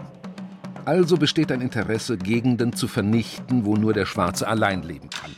Also 0.86 1.18
besteht 1.18 1.52
ein 1.52 1.60
Interesse, 1.60 2.18
Gegenden 2.18 2.72
zu 2.72 2.88
vernichten, 2.88 3.66
wo 3.66 3.76
nur 3.76 3.92
der 3.92 4.06
Schwarze 4.06 4.48
allein 4.48 4.84
leben 4.84 5.10
kann. 5.10 5.32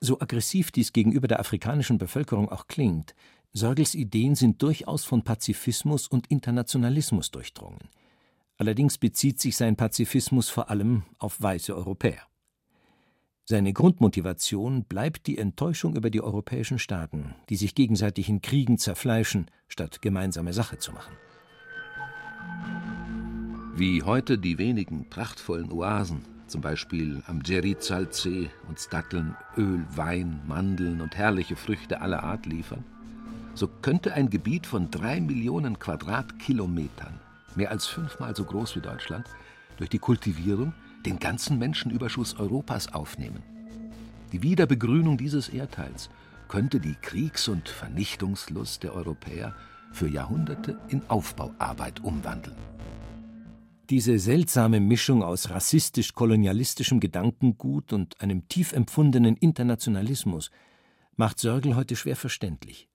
So 0.00 0.20
aggressiv 0.20 0.70
dies 0.70 0.92
gegenüber 0.92 1.26
der 1.26 1.40
afrikanischen 1.40 1.98
Bevölkerung 1.98 2.52
auch 2.52 2.68
klingt, 2.68 3.14
Sörgels 3.56 3.94
Ideen 3.94 4.34
sind 4.34 4.60
durchaus 4.62 5.04
von 5.04 5.22
Pazifismus 5.22 6.08
und 6.08 6.26
Internationalismus 6.26 7.30
durchdrungen. 7.30 7.88
Allerdings 8.56 8.98
bezieht 8.98 9.40
sich 9.40 9.56
sein 9.56 9.76
Pazifismus 9.76 10.48
vor 10.48 10.70
allem 10.70 11.04
auf 11.18 11.40
weiße 11.40 11.74
Europäer. 11.74 12.22
Seine 13.44 13.72
Grundmotivation 13.72 14.84
bleibt 14.84 15.28
die 15.28 15.38
Enttäuschung 15.38 15.94
über 15.94 16.10
die 16.10 16.20
europäischen 16.20 16.80
Staaten, 16.80 17.36
die 17.48 17.54
sich 17.54 17.76
gegenseitig 17.76 18.28
in 18.28 18.42
Kriegen 18.42 18.76
zerfleischen, 18.76 19.46
statt 19.68 20.02
gemeinsame 20.02 20.52
Sache 20.52 20.78
zu 20.78 20.92
machen. 20.92 21.14
Wie 23.76 24.02
heute 24.02 24.36
die 24.36 24.58
wenigen 24.58 25.08
prachtvollen 25.10 25.70
Oasen, 25.70 26.22
zum 26.48 26.60
Beispiel 26.60 27.22
am 27.26 27.42
Djerizalsee, 27.42 28.50
uns 28.68 28.88
Datteln, 28.88 29.36
Öl, 29.56 29.84
Wein, 29.94 30.42
Mandeln 30.46 31.00
und 31.00 31.16
herrliche 31.16 31.54
Früchte 31.54 32.00
aller 32.00 32.22
Art 32.22 32.46
liefern, 32.46 32.84
so 33.54 33.68
könnte 33.68 34.14
ein 34.14 34.30
Gebiet 34.30 34.66
von 34.66 34.90
drei 34.90 35.20
Millionen 35.20 35.78
Quadratkilometern, 35.78 37.20
mehr 37.54 37.70
als 37.70 37.86
fünfmal 37.86 38.34
so 38.34 38.44
groß 38.44 38.76
wie 38.76 38.80
Deutschland, 38.80 39.26
durch 39.76 39.90
die 39.90 39.98
Kultivierung 39.98 40.72
den 41.06 41.18
ganzen 41.18 41.58
Menschenüberschuss 41.58 42.38
Europas 42.38 42.92
aufnehmen. 42.92 43.42
Die 44.32 44.42
Wiederbegrünung 44.42 45.16
dieses 45.16 45.48
Erdteils 45.48 46.10
könnte 46.48 46.80
die 46.80 46.96
Kriegs- 47.00 47.48
und 47.48 47.68
Vernichtungslust 47.68 48.82
der 48.82 48.94
Europäer 48.94 49.54
für 49.92 50.08
Jahrhunderte 50.08 50.78
in 50.88 51.02
Aufbauarbeit 51.08 52.02
umwandeln. 52.02 52.56
Diese 53.90 54.18
seltsame 54.18 54.80
Mischung 54.80 55.22
aus 55.22 55.50
rassistisch-kolonialistischem 55.50 57.00
Gedankengut 57.00 57.92
und 57.92 58.20
einem 58.20 58.48
tief 58.48 58.72
empfundenen 58.72 59.36
Internationalismus 59.36 60.50
macht 61.16 61.38
Sörgel 61.38 61.76
heute 61.76 61.94
schwer 61.94 62.16
verständlich. 62.16 62.88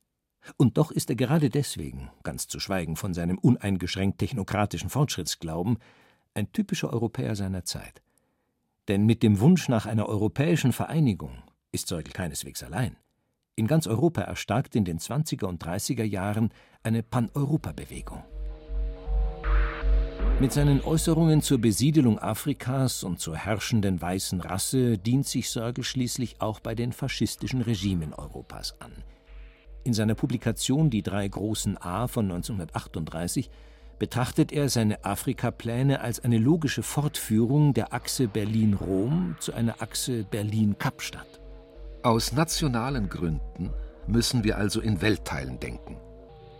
Und 0.57 0.77
doch 0.77 0.91
ist 0.91 1.09
er 1.09 1.15
gerade 1.15 1.49
deswegen, 1.49 2.09
ganz 2.23 2.47
zu 2.47 2.59
schweigen 2.59 2.95
von 2.95 3.13
seinem 3.13 3.37
uneingeschränkt 3.37 4.19
technokratischen 4.19 4.89
Fortschrittsglauben, 4.89 5.77
ein 6.33 6.51
typischer 6.51 6.91
Europäer 6.91 7.35
seiner 7.35 7.65
Zeit. 7.65 8.01
Denn 8.87 9.05
mit 9.05 9.21
dem 9.23 9.39
Wunsch 9.39 9.69
nach 9.69 9.85
einer 9.85 10.07
europäischen 10.07 10.73
Vereinigung 10.73 11.43
ist 11.71 11.87
Zeugl 11.87 12.11
keineswegs 12.11 12.63
allein. 12.63 12.95
In 13.55 13.67
ganz 13.67 13.87
Europa 13.87 14.21
erstarkt 14.21 14.75
in 14.75 14.85
den 14.85 14.99
20er 14.99 15.45
und 15.45 15.63
30er 15.63 16.03
Jahren 16.03 16.51
eine 16.81 17.03
Pan-Europa-Bewegung. 17.03 18.23
Mit 20.39 20.53
seinen 20.53 20.81
Äußerungen 20.81 21.41
zur 21.41 21.59
Besiedelung 21.59 22.17
Afrikas 22.17 23.03
und 23.03 23.19
zur 23.19 23.35
herrschenden 23.35 24.01
weißen 24.01 24.39
Rasse 24.39 24.97
dient 24.97 25.27
sich 25.27 25.49
Sörgel 25.49 25.83
schließlich 25.83 26.39
auch 26.39 26.61
bei 26.61 26.75
den 26.75 26.93
faschistischen 26.93 27.61
Regimen 27.61 28.13
Europas 28.13 28.79
an. 28.79 28.93
In 29.83 29.93
seiner 29.93 30.15
Publikation 30.15 30.89
Die 30.89 31.03
drei 31.03 31.27
großen 31.27 31.77
A 31.77 32.07
von 32.07 32.25
1938 32.25 33.49
betrachtet 33.99 34.51
er 34.51 34.69
seine 34.69 35.03
Afrikapläne 35.03 36.01
als 36.01 36.21
eine 36.21 36.37
logische 36.37 36.83
Fortführung 36.83 37.73
der 37.73 37.93
Achse 37.93 38.27
Berlin-Rom 38.27 39.35
zu 39.39 39.53
einer 39.53 39.81
Achse 39.81 40.23
Berlin-Kapstadt. 40.23 41.39
Aus 42.01 42.31
nationalen 42.31 43.09
Gründen 43.09 43.71
müssen 44.07 44.43
wir 44.43 44.57
also 44.57 44.79
in 44.79 45.01
Weltteilen 45.01 45.59
denken. 45.59 45.97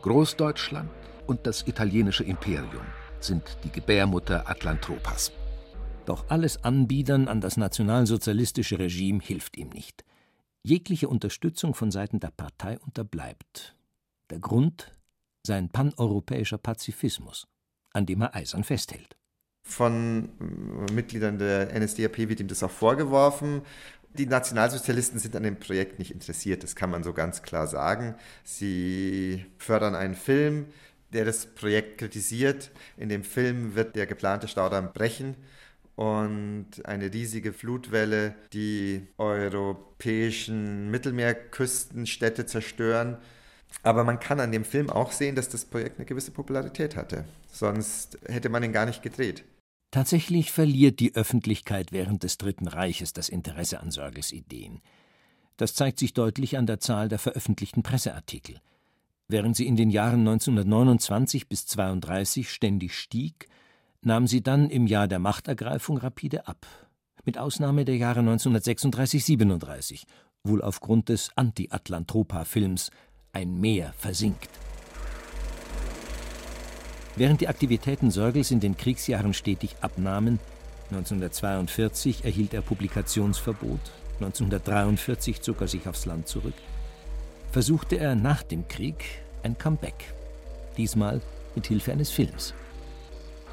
Großdeutschland 0.01 0.89
und 1.27 1.47
das 1.47 1.65
italienische 1.67 2.23
Imperium 2.23 2.85
sind 3.19 3.57
die 3.63 3.71
Gebärmutter 3.71 4.49
Atlantropas. 4.49 5.31
Doch 6.05 6.25
alles 6.29 6.63
Anbiedern 6.63 7.27
an 7.27 7.39
das 7.39 7.55
nationalsozialistische 7.57 8.79
Regime 8.79 9.19
hilft 9.21 9.57
ihm 9.57 9.69
nicht. 9.69 10.03
Jegliche 10.63 11.07
Unterstützung 11.07 11.73
von 11.73 11.89
Seiten 11.89 12.19
der 12.19 12.31
Partei 12.31 12.77
unterbleibt. 12.79 13.75
Der 14.29 14.39
Grund 14.39 14.95
sein 15.45 15.69
paneuropäischer 15.69 16.57
Pazifismus. 16.57 17.47
an 17.91 18.05
dem 18.05 18.21
er 18.21 18.35
eisern 18.35 18.63
festhält. 18.63 19.17
Von 19.63 20.29
äh, 20.39 20.93
Mitgliedern 20.93 21.39
der 21.39 21.73
NSDAP 21.73 22.17
wird 22.17 22.39
ihm 22.39 22.47
das 22.47 22.61
auch 22.61 22.69
vorgeworfen. 22.69 23.63
Die 24.13 24.27
Nationalsozialisten 24.27 25.19
sind 25.19 25.35
an 25.35 25.43
dem 25.43 25.59
Projekt 25.59 25.97
nicht 25.97 26.11
interessiert, 26.11 26.61
das 26.61 26.75
kann 26.75 26.91
man 26.91 27.03
so 27.03 27.13
ganz 27.13 27.41
klar 27.41 27.65
sagen. 27.65 28.15
Sie 28.43 29.45
fördern 29.57 29.95
einen 29.95 30.15
Film, 30.15 30.67
der 31.13 31.25
das 31.25 31.47
Projekt 31.47 31.97
kritisiert. 31.97 32.69
In 32.95 33.09
dem 33.09 33.23
Film 33.23 33.73
wird 33.73 33.95
der 33.95 34.05
geplante 34.05 34.47
Staudamm 34.47 34.93
brechen 34.93 35.35
und 35.99 36.85
eine 36.85 37.11
riesige 37.11 37.51
Flutwelle 37.51 38.33
die 38.53 39.05
europäischen 39.17 40.89
Mittelmeerküstenstädte 40.91 42.45
zerstören. 42.45 43.17
Aber 43.83 44.05
man 44.05 44.21
kann 44.21 44.39
an 44.39 44.53
dem 44.53 44.63
Film 44.63 44.89
auch 44.89 45.11
sehen, 45.11 45.35
dass 45.35 45.49
das 45.49 45.65
Projekt 45.65 45.97
eine 45.97 46.05
gewisse 46.05 46.31
Popularität 46.31 46.95
hatte. 46.95 47.25
Sonst 47.51 48.17
hätte 48.25 48.47
man 48.47 48.63
ihn 48.63 48.71
gar 48.71 48.85
nicht 48.85 49.03
gedreht. 49.03 49.43
Tatsächlich 49.91 50.53
verliert 50.53 51.01
die 51.01 51.15
Öffentlichkeit 51.15 51.91
während 51.91 52.23
des 52.23 52.37
Dritten 52.37 52.69
Reiches 52.69 53.11
das 53.11 53.27
Interesse 53.27 53.81
an 53.81 53.91
Sörgels 53.91 54.31
Ideen. 54.31 54.79
Das 55.57 55.75
zeigt 55.75 55.99
sich 55.99 56.13
deutlich 56.13 56.57
an 56.57 56.65
der 56.65 56.79
Zahl 56.79 57.09
der 57.09 57.19
veröffentlichten 57.19 57.83
Presseartikel. 57.83 58.61
Während 59.27 59.57
sie 59.57 59.67
in 59.67 59.75
den 59.75 59.89
Jahren 59.89 60.21
1929 60.21 61.49
bis 61.49 61.65
32 61.65 62.49
ständig 62.49 62.97
stieg, 62.97 63.49
nahm 64.01 64.27
sie 64.27 64.41
dann 64.41 64.69
im 64.69 64.87
Jahr 64.87 65.07
der 65.07 65.19
Machtergreifung 65.19 65.97
rapide 65.97 66.47
ab, 66.47 66.65
mit 67.25 67.37
Ausnahme 67.37 67.85
der 67.85 67.97
Jahre 67.97 68.21
1936-37, 68.21 70.03
wohl 70.43 70.61
aufgrund 70.61 71.09
des 71.09 71.31
Anti-Atlantropa-Films 71.35 72.91
Ein 73.33 73.59
Meer 73.59 73.93
versinkt. 73.97 74.49
Während 77.15 77.41
die 77.41 77.49
Aktivitäten 77.49 78.11
Sörgels 78.11 78.51
in 78.51 78.61
den 78.61 78.77
Kriegsjahren 78.77 79.33
stetig 79.33 79.75
abnahmen, 79.81 80.39
1942 80.91 82.23
erhielt 82.23 82.53
er 82.53 82.61
Publikationsverbot, 82.61 83.79
1943 84.15 85.41
zog 85.41 85.61
er 85.61 85.67
sich 85.67 85.87
aufs 85.87 86.05
Land 86.05 86.27
zurück, 86.27 86.53
versuchte 87.51 87.97
er 87.97 88.15
nach 88.15 88.43
dem 88.43 88.67
Krieg 88.67 89.03
ein 89.43 89.57
Comeback, 89.57 90.13
diesmal 90.77 91.21
mit 91.55 91.67
Hilfe 91.67 91.91
eines 91.91 92.09
Films. 92.09 92.53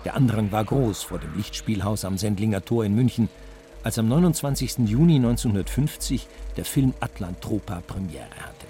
Der 0.04 0.14
Andrang 0.14 0.52
war 0.52 0.64
groß 0.64 1.02
vor 1.02 1.18
dem 1.18 1.34
Lichtspielhaus 1.36 2.04
am 2.04 2.18
Sendlinger 2.18 2.64
Tor 2.64 2.84
in 2.84 2.94
München, 2.94 3.28
als 3.82 3.98
am 3.98 4.08
29. 4.08 4.78
Juni 4.86 5.16
1950 5.16 6.26
der 6.56 6.64
Film 6.64 6.94
Atlantropa 7.00 7.82
Premiere 7.86 8.24
hatte. 8.40 8.66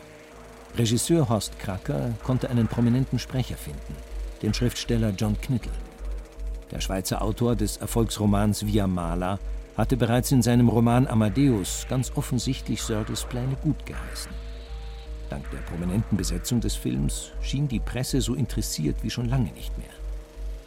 Regisseur 0.79 1.29
Horst 1.29 1.59
Kracker 1.59 2.13
konnte 2.23 2.51
einen 2.51 2.69
prominenten 2.69 3.19
Sprecher 3.19 3.57
finden 3.57 3.95
den 4.43 4.55
Schriftsteller 4.55 5.11
John 5.11 5.41
Knittel. 5.41 5.73
Der 6.71 6.81
Schweizer 6.81 7.23
Autor 7.23 7.57
des 7.57 7.77
Erfolgsromans 7.77 8.67
Via 8.67 8.87
Mala 8.87 9.39
hatte 9.77 9.97
bereits 9.97 10.33
in 10.33 10.43
seinem 10.43 10.69
Roman 10.69 11.07
Amadeus 11.07 11.87
ganz 11.89 12.13
offensichtlich 12.17 12.83
Sörgels 12.83 13.25
Pläne 13.25 13.57
gut 13.63 13.85
geheißen. 13.87 14.33
Dank 15.31 15.51
der 15.51 15.59
prominenten 15.59 16.17
Besetzung 16.17 16.61
des 16.61 16.77
Films 16.77 17.33
schien 17.41 17.69
die 17.69 17.81
Presse 17.81 18.21
so 18.21 18.35
interessiert 18.35 18.97
wie 19.03 19.11
schon 19.11 19.29
lange 19.29 19.51
nicht 19.53 19.77
mehr. 19.79 19.91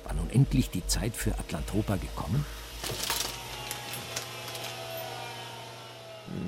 War 0.09 0.15
nun 0.15 0.29
endlich 0.31 0.71
die 0.71 0.85
Zeit 0.87 1.15
für 1.15 1.37
Atlantropa 1.37 1.95
gekommen? 1.97 2.43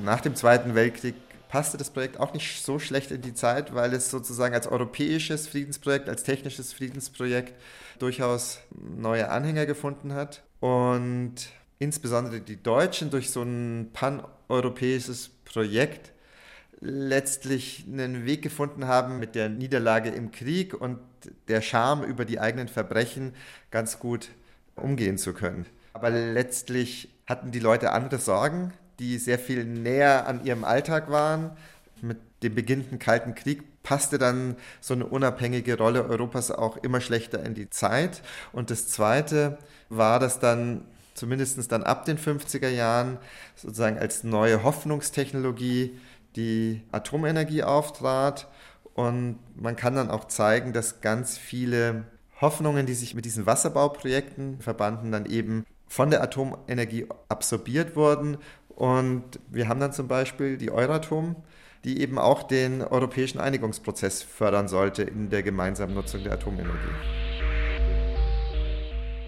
Nach 0.03 0.20
dem 0.20 0.36
Zweiten 0.36 0.74
Weltkrieg 0.74 1.13
passte 1.48 1.77
das 1.77 1.91
Projekt 1.91 2.20
auch 2.20 2.34
nicht 2.34 2.63
so 2.63 2.80
schlecht 2.80 3.12
in 3.12 3.22
die 3.22 3.36
Zeit, 3.36 3.75
weil 3.75 3.94
es 3.94 4.10
sozusagen 4.10 4.56
als 4.56 4.65
europäisches 4.65 5.48
Friedensprojekt, 5.48 6.10
als 6.10 6.24
technisches 6.24 6.74
Friedensprojekt 6.74 7.53
durchaus 8.00 8.62
neue 8.98 9.30
Anhänger 9.30 9.68
gefunden 9.68 10.13
hat. 10.13 10.41
Und 10.60 11.36
insbesondere 11.77 12.41
die 12.41 12.62
Deutschen 12.64 13.12
durch 13.12 13.29
so 13.29 13.44
ein 13.44 13.92
paneuropäisches 13.94 15.29
Projekt 15.46 16.10
letztlich 16.81 17.85
einen 17.87 18.25
Weg 18.25 18.41
gefunden 18.41 18.87
haben, 18.87 19.20
mit 19.20 19.35
der 19.35 19.50
Niederlage 19.50 20.09
im 20.09 20.31
Krieg 20.31 20.74
und 20.74 21.00
der 21.48 21.61
Scham 21.61 22.03
über 22.03 22.25
die 22.25 22.39
eigenen 22.39 22.67
Verbrechen 22.67 23.33
ganz 23.70 24.00
gut 24.00 24.29
umgehen 24.75 25.17
zu 25.17 25.33
können. 25.33 25.65
Aber 25.94 26.09
letztlich 26.09 27.09
hatten 27.27 27.51
die 27.51 27.59
Leute 27.59 27.91
andere 27.91 28.17
Sorgen 28.17 28.74
die 29.01 29.17
sehr 29.17 29.39
viel 29.39 29.65
näher 29.65 30.27
an 30.27 30.46
ihrem 30.46 30.63
Alltag 30.63 31.09
waren. 31.09 31.51
Mit 32.01 32.20
dem 32.44 32.55
beginnenden 32.55 33.00
Kalten 33.00 33.35
Krieg 33.35 33.63
passte 33.81 34.20
dann 34.20 34.55
so 34.79 34.94
eine 34.94 35.07
unabhängige 35.07 35.75
Rolle 35.75 36.05
Europas 36.05 36.51
auch 36.51 36.77
immer 36.77 37.01
schlechter 37.01 37.44
in 37.44 37.55
die 37.55 37.70
Zeit. 37.70 38.22
Und 38.53 38.70
das 38.70 38.87
Zweite 38.87 39.57
war, 39.89 40.20
dass 40.20 40.39
dann 40.39 40.85
zumindest 41.15 41.72
dann 41.72 41.83
ab 41.83 42.05
den 42.05 42.17
50er 42.17 42.70
Jahren 42.70 43.17
sozusagen 43.55 43.98
als 43.98 44.24
neue 44.24 44.63
Hoffnungstechnologie 44.63 46.00
die 46.35 46.81
Atomenergie 46.91 47.63
auftrat. 47.63 48.48
Und 48.94 49.39
man 49.55 49.75
kann 49.75 49.96
dann 49.96 50.09
auch 50.09 50.25
zeigen, 50.25 50.74
dass 50.74 51.01
ganz 51.01 51.37
viele 51.37 52.05
Hoffnungen, 52.39 52.85
die 52.85 52.94
sich 52.94 53.15
mit 53.15 53.25
diesen 53.25 53.46
Wasserbauprojekten 53.46 54.59
verbanden, 54.59 55.11
dann 55.11 55.25
eben 55.25 55.65
von 55.87 56.09
der 56.09 56.24
Atomenergie 56.24 57.07
absorbiert 57.29 57.96
wurden 57.96 58.37
und 58.81 59.39
wir 59.50 59.67
haben 59.67 59.79
dann 59.79 59.94
zum 59.94 60.07
Beispiel 60.07 60.57
die 60.57 60.72
Euratom, 60.72 61.35
die 61.83 62.01
eben 62.01 62.17
auch 62.17 62.41
den 62.41 62.81
europäischen 62.81 63.39
Einigungsprozess 63.39 64.24
fördern 64.24 64.67
sollte 64.67 65.03
in 65.03 65.29
der 65.29 65.44
gemeinsamen 65.44 65.94
Nutzung 65.94 66.24
der 66.24 66.33
Atomenergie. 66.33 66.77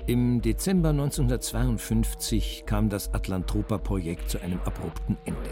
Im 0.08 0.42
Dezember 0.42 0.90
1952 0.90 2.64
kam 2.66 2.90
das 2.90 3.14
Atlantropa-Projekt 3.14 4.30
zu 4.30 4.42
einem 4.42 4.60
abrupten 4.62 5.18
Ende. 5.24 5.52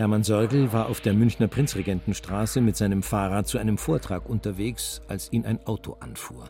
Hermann 0.00 0.24
Sörgel 0.24 0.72
war 0.72 0.88
auf 0.88 1.02
der 1.02 1.12
Münchner 1.12 1.46
Prinzregentenstraße 1.46 2.62
mit 2.62 2.74
seinem 2.74 3.02
Fahrrad 3.02 3.46
zu 3.46 3.58
einem 3.58 3.76
Vortrag 3.76 4.30
unterwegs, 4.30 5.02
als 5.08 5.30
ihn 5.30 5.44
ein 5.44 5.66
Auto 5.66 5.98
anfuhr. 6.00 6.48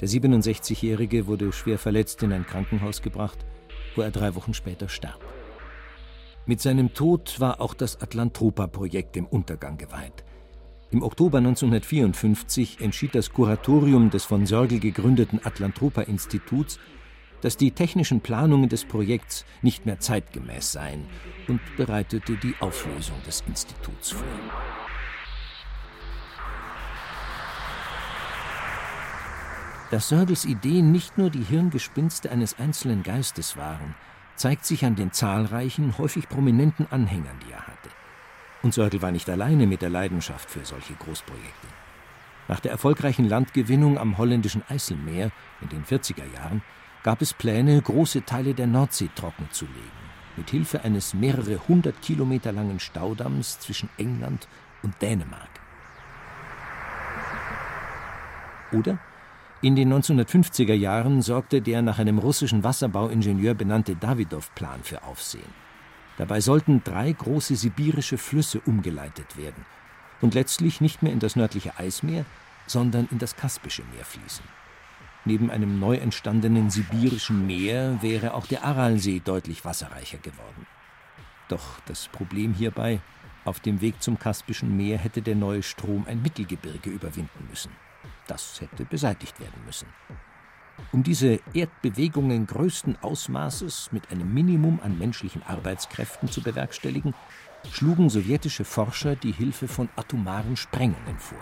Der 0.00 0.08
67-Jährige 0.08 1.26
wurde 1.26 1.52
schwer 1.52 1.76
verletzt 1.76 2.22
in 2.22 2.32
ein 2.32 2.46
Krankenhaus 2.46 3.02
gebracht, 3.02 3.44
wo 3.94 4.00
er 4.00 4.10
drei 4.10 4.34
Wochen 4.36 4.54
später 4.54 4.88
starb. 4.88 5.20
Mit 6.46 6.62
seinem 6.62 6.94
Tod 6.94 7.38
war 7.40 7.60
auch 7.60 7.74
das 7.74 8.00
Atlantropa-Projekt 8.00 9.16
dem 9.16 9.26
Untergang 9.26 9.76
geweiht. 9.76 10.24
Im 10.90 11.02
Oktober 11.02 11.38
1954 11.38 12.80
entschied 12.80 13.14
das 13.14 13.34
Kuratorium 13.34 14.08
des 14.08 14.24
von 14.24 14.46
Sörgel 14.46 14.80
gegründeten 14.80 15.44
Atlantropa-Instituts, 15.44 16.78
dass 17.42 17.58
die 17.58 17.72
technischen 17.72 18.22
Planungen 18.22 18.70
des 18.70 18.84
Projekts 18.84 19.44
nicht 19.60 19.84
mehr 19.84 20.00
zeitgemäß 20.00 20.72
seien 20.72 21.06
und 21.48 21.60
bereitete 21.76 22.36
die 22.36 22.54
Auflösung 22.60 23.16
des 23.26 23.44
Instituts 23.46 24.12
vor. 24.12 24.26
Dass 29.90 30.08
Sörgels 30.08 30.46
Ideen 30.46 30.90
nicht 30.90 31.18
nur 31.18 31.28
die 31.28 31.44
Hirngespinste 31.44 32.30
eines 32.30 32.58
einzelnen 32.58 33.02
Geistes 33.02 33.58
waren– 33.58 33.94
zeigt 34.36 34.64
sich 34.64 34.84
an 34.84 34.96
den 34.96 35.12
zahlreichen, 35.12 35.98
häufig 35.98 36.28
prominenten 36.28 36.86
Anhängern, 36.90 37.38
die 37.46 37.52
er 37.52 37.66
hatte. 37.66 37.90
Und 38.62 38.74
Sörgel 38.74 39.02
war 39.02 39.10
nicht 39.10 39.28
alleine 39.28 39.66
mit 39.66 39.82
der 39.82 39.90
Leidenschaft 39.90 40.50
für 40.50 40.64
solche 40.64 40.94
Großprojekte. 40.94 41.68
Nach 42.48 42.60
der 42.60 42.72
erfolgreichen 42.72 43.28
Landgewinnung 43.28 43.98
am 43.98 44.18
holländischen 44.18 44.62
Eiselmeer 44.68 45.30
in 45.60 45.68
den 45.68 45.84
40er 45.84 46.24
Jahren 46.34 46.62
gab 47.02 47.20
es 47.22 47.32
Pläne, 47.32 47.80
große 47.80 48.24
Teile 48.24 48.54
der 48.54 48.66
Nordsee 48.66 49.10
trockenzulegen, 49.14 50.02
mit 50.36 50.50
Hilfe 50.50 50.82
eines 50.82 51.14
mehrere 51.14 51.58
hundert 51.68 52.00
Kilometer 52.02 52.52
langen 52.52 52.80
Staudamms 52.80 53.58
zwischen 53.58 53.88
England 53.98 54.48
und 54.82 55.00
Dänemark. 55.02 55.50
Oder 58.72 58.98
in 59.60 59.76
den 59.76 59.92
1950er 59.92 60.74
Jahren 60.74 61.22
sorgte 61.22 61.60
der 61.60 61.82
nach 61.82 61.98
einem 61.98 62.18
russischen 62.18 62.64
Wasserbauingenieur 62.64 63.54
benannte 63.54 63.94
Dawidow-Plan 63.94 64.82
für 64.82 65.04
Aufsehen. 65.04 65.54
Dabei 66.18 66.40
sollten 66.40 66.82
drei 66.82 67.12
große 67.12 67.56
sibirische 67.56 68.18
Flüsse 68.18 68.60
umgeleitet 68.60 69.36
werden 69.36 69.64
und 70.20 70.34
letztlich 70.34 70.80
nicht 70.80 71.02
mehr 71.02 71.12
in 71.12 71.20
das 71.20 71.36
nördliche 71.36 71.78
Eismeer, 71.78 72.24
sondern 72.66 73.08
in 73.10 73.18
das 73.18 73.36
Kaspische 73.36 73.82
Meer 73.94 74.04
fließen. 74.04 74.44
Neben 75.24 75.50
einem 75.50 75.78
neu 75.78 75.96
entstandenen 75.96 76.70
sibirischen 76.70 77.46
Meer 77.46 77.98
wäre 78.02 78.34
auch 78.34 78.46
der 78.46 78.64
Aralsee 78.64 79.20
deutlich 79.24 79.64
wasserreicher 79.64 80.18
geworden. 80.18 80.66
Doch 81.48 81.80
das 81.86 82.08
Problem 82.08 82.54
hierbei, 82.54 83.00
auf 83.44 83.60
dem 83.60 83.80
Weg 83.80 84.02
zum 84.02 84.18
Kaspischen 84.18 84.76
Meer 84.76 84.98
hätte 84.98 85.22
der 85.22 85.34
neue 85.34 85.62
Strom 85.62 86.06
ein 86.08 86.22
Mittelgebirge 86.22 86.90
überwinden 86.90 87.46
müssen. 87.50 87.72
Das 88.26 88.60
hätte 88.60 88.84
beseitigt 88.84 89.38
werden 89.40 89.64
müssen. 89.66 89.88
Um 90.92 91.02
diese 91.02 91.40
Erdbewegungen 91.52 92.46
größten 92.46 92.96
Ausmaßes 93.02 93.90
mit 93.92 94.10
einem 94.10 94.32
Minimum 94.32 94.80
an 94.82 94.98
menschlichen 94.98 95.42
Arbeitskräften 95.42 96.28
zu 96.28 96.42
bewerkstelligen, 96.42 97.14
schlugen 97.70 98.10
sowjetische 98.10 98.64
Forscher 98.64 99.16
die 99.16 99.32
Hilfe 99.32 99.68
von 99.68 99.88
atomaren 99.96 100.56
Sprengungen 100.56 101.18
vor. 101.18 101.38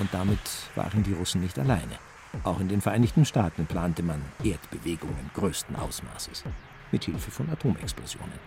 Und 0.00 0.12
damit 0.12 0.40
waren 0.74 1.02
die 1.02 1.12
Russen 1.12 1.40
nicht 1.40 1.58
alleine. 1.58 1.98
Auch 2.44 2.58
in 2.60 2.68
den 2.68 2.80
Vereinigten 2.80 3.24
Staaten 3.24 3.66
plante 3.66 4.02
man 4.02 4.22
Erdbewegungen 4.42 5.30
größten 5.34 5.76
Ausmaßes, 5.76 6.44
mit 6.90 7.04
Hilfe 7.04 7.30
von 7.30 7.50
Atomexplosionen. 7.50 8.38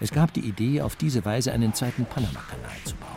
Es 0.00 0.10
gab 0.10 0.32
die 0.34 0.40
Idee, 0.40 0.82
auf 0.82 0.96
diese 0.96 1.24
Weise 1.24 1.52
einen 1.52 1.74
zweiten 1.74 2.04
Panamakanal 2.04 2.76
zu 2.84 2.94
bauen. 2.96 3.08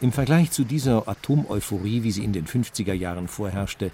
Im 0.00 0.12
Vergleich 0.12 0.50
zu 0.50 0.64
dieser 0.64 1.08
Atomeuphorie, 1.08 2.02
wie 2.02 2.12
sie 2.12 2.24
in 2.24 2.32
den 2.32 2.46
50er 2.46 2.92
Jahren 2.92 3.26
vorherrschte, 3.26 3.90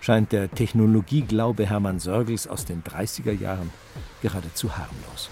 scheint 0.00 0.32
der 0.32 0.50
Technologieglaube 0.50 1.66
Hermann 1.66 2.00
Sörgels 2.00 2.48
aus 2.48 2.64
den 2.64 2.82
30er 2.82 3.32
Jahren 3.32 3.70
geradezu 4.22 4.76
harmlos. 4.76 5.30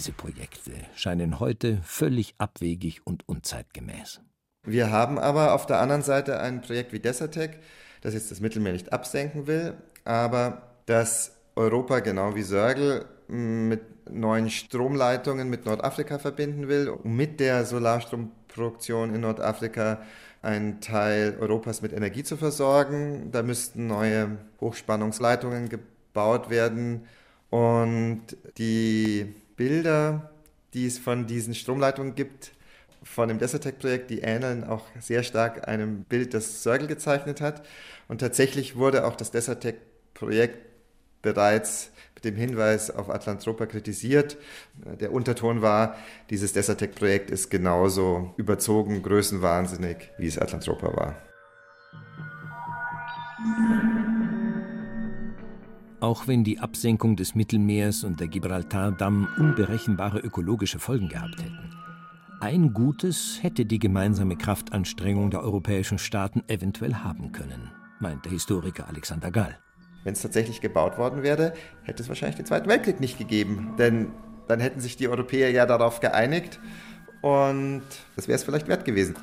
Diese 0.00 0.12
Projekte 0.12 0.72
scheinen 0.94 1.40
heute 1.40 1.78
völlig 1.82 2.34
abwegig 2.38 3.02
und 3.04 3.28
unzeitgemäß. 3.28 4.22
Wir 4.62 4.90
haben 4.90 5.18
aber 5.18 5.52
auf 5.52 5.66
der 5.66 5.78
anderen 5.78 6.00
Seite 6.00 6.40
ein 6.40 6.62
Projekt 6.62 6.94
wie 6.94 7.00
Desertec, 7.00 7.58
das 8.00 8.14
jetzt 8.14 8.30
das 8.30 8.40
Mittelmeer 8.40 8.72
nicht 8.72 8.94
absenken 8.94 9.46
will, 9.46 9.74
aber 10.06 10.62
das 10.86 11.36
Europa 11.54 12.00
genau 12.00 12.34
wie 12.34 12.44
Sörgel 12.44 13.04
mit 13.28 14.10
neuen 14.10 14.48
Stromleitungen 14.48 15.50
mit 15.50 15.66
Nordafrika 15.66 16.18
verbinden 16.18 16.68
will, 16.68 16.88
um 16.88 17.14
mit 17.14 17.38
der 17.38 17.66
Solarstromproduktion 17.66 19.14
in 19.14 19.20
Nordafrika 19.20 20.00
einen 20.40 20.80
Teil 20.80 21.36
Europas 21.38 21.82
mit 21.82 21.92
Energie 21.92 22.24
zu 22.24 22.38
versorgen. 22.38 23.30
Da 23.32 23.42
müssten 23.42 23.86
neue 23.86 24.38
Hochspannungsleitungen 24.62 25.68
gebaut 25.68 26.48
werden 26.48 27.04
und 27.50 28.22
die 28.56 29.34
Bilder, 29.60 30.30
die 30.72 30.86
es 30.86 30.98
von 30.98 31.26
diesen 31.26 31.54
Stromleitungen 31.54 32.14
gibt, 32.14 32.52
von 33.02 33.28
dem 33.28 33.38
Desertec-Projekt, 33.38 34.08
die 34.08 34.20
ähneln 34.20 34.64
auch 34.64 34.86
sehr 34.98 35.22
stark 35.22 35.68
einem 35.68 36.04
Bild, 36.04 36.32
das 36.32 36.62
Sörgel 36.62 36.88
gezeichnet 36.88 37.42
hat. 37.42 37.62
Und 38.08 38.22
tatsächlich 38.22 38.76
wurde 38.76 39.04
auch 39.04 39.16
das 39.16 39.32
Desertec-Projekt 39.32 40.66
bereits 41.20 41.90
mit 42.14 42.24
dem 42.24 42.36
Hinweis 42.36 42.90
auf 42.90 43.10
Atlantropa 43.10 43.66
kritisiert. 43.66 44.38
Der 44.98 45.12
Unterton 45.12 45.60
war, 45.60 45.94
dieses 46.30 46.54
Desertec-Projekt 46.54 47.30
ist 47.30 47.50
genauso 47.50 48.32
überzogen, 48.38 49.02
größenwahnsinnig, 49.02 50.10
wie 50.16 50.26
es 50.26 50.38
Atlantropa 50.38 50.96
war. 50.96 51.16
Auch 56.00 56.26
wenn 56.26 56.44
die 56.44 56.58
Absenkung 56.58 57.16
des 57.16 57.34
Mittelmeers 57.34 58.04
und 58.04 58.20
der 58.20 58.28
Gibraltar-Damm 58.28 59.28
unberechenbare 59.36 60.18
ökologische 60.18 60.78
Folgen 60.78 61.08
gehabt 61.08 61.42
hätten, 61.42 61.76
ein 62.40 62.72
Gutes 62.72 63.38
hätte 63.42 63.66
die 63.66 63.78
gemeinsame 63.78 64.36
Kraftanstrengung 64.36 65.30
der 65.30 65.42
europäischen 65.42 65.98
Staaten 65.98 66.42
eventuell 66.48 66.94
haben 66.94 67.32
können, 67.32 67.70
meint 67.98 68.24
der 68.24 68.32
Historiker 68.32 68.88
Alexander 68.88 69.30
Gall. 69.30 69.58
Wenn 70.02 70.14
es 70.14 70.22
tatsächlich 70.22 70.62
gebaut 70.62 70.96
worden 70.96 71.22
wäre, 71.22 71.52
hätte 71.82 72.02
es 72.02 72.08
wahrscheinlich 72.08 72.36
den 72.36 72.46
Zweiten 72.46 72.70
Weltkrieg 72.70 72.98
nicht 72.98 73.18
gegeben. 73.18 73.74
Denn 73.78 74.12
dann 74.48 74.58
hätten 74.58 74.80
sich 74.80 74.96
die 74.96 75.08
Europäer 75.08 75.50
ja 75.50 75.66
darauf 75.66 76.00
geeinigt 76.00 76.58
und 77.20 77.82
das 78.16 78.26
wäre 78.26 78.36
es 78.36 78.44
vielleicht 78.44 78.68
wert 78.68 78.86
gewesen. 78.86 79.16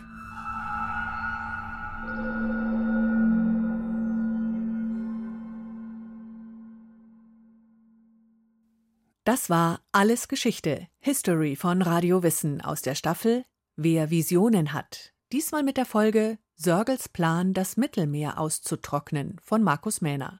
Das 9.27 9.49
war 9.49 9.81
Alles 9.91 10.29
Geschichte, 10.29 10.87
History 10.99 11.57
von 11.57 11.81
Radio 11.81 12.23
Wissen 12.23 12.61
aus 12.61 12.81
der 12.81 12.95
Staffel 12.95 13.43
Wer 13.75 14.09
Visionen 14.09 14.71
hat. 14.71 15.11
Diesmal 15.33 15.63
mit 15.63 15.75
der 15.75 15.85
Folge 15.85 16.37
Sörgels 16.55 17.09
Plan, 17.09 17.53
das 17.53 17.75
Mittelmeer 17.75 18.39
auszutrocknen 18.39 19.35
von 19.43 19.63
Markus 19.63 19.99
Mähner. 19.99 20.39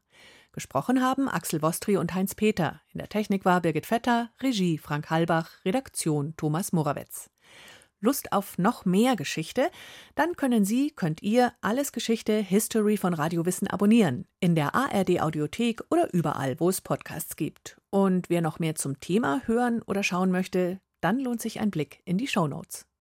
Gesprochen 0.54 1.02
haben 1.02 1.28
Axel 1.28 1.62
Wostri 1.62 1.98
und 1.98 2.14
Heinz 2.14 2.34
Peter. 2.34 2.80
In 2.94 3.00
der 3.00 3.10
Technik 3.10 3.44
war 3.44 3.60
Birgit 3.60 3.88
Vetter, 3.88 4.30
Regie 4.42 4.78
Frank 4.78 5.10
Halbach, 5.10 5.50
Redaktion 5.66 6.38
Thomas 6.38 6.72
Morawetz. 6.72 7.30
Lust 8.00 8.32
auf 8.32 8.58
noch 8.58 8.86
mehr 8.86 9.16
Geschichte? 9.16 9.70
Dann 10.16 10.36
können 10.36 10.66
Sie, 10.66 10.92
könnt 10.92 11.22
ihr 11.22 11.54
alles 11.62 11.92
Geschichte 11.92 12.38
History 12.38 12.98
von 12.98 13.14
Radiowissen 13.14 13.68
abonnieren. 13.68 14.26
In 14.40 14.56
der 14.56 14.76
ARD 14.76 15.22
Audiothek 15.22 15.82
oder 15.90 16.14
überall, 16.14 16.60
wo 16.60 16.70
es 16.70 16.82
Podcasts 16.82 17.36
gibt. 17.36 17.78
Und 17.90 18.30
wer 18.30 18.42
noch 18.42 18.60
mehr 18.60 18.76
zum 18.76 19.00
Thema 19.00 19.42
hören 19.46 19.82
oder 19.84 20.04
schauen 20.04 20.32
möchte, 20.32 20.80
dann 21.02 21.20
lohnt 21.20 21.42
sich 21.42 21.60
ein 21.60 21.72
Blick 21.72 22.02
in 22.06 22.18
die 22.18 22.28
Show 22.28 22.48
Notes. 22.48 22.88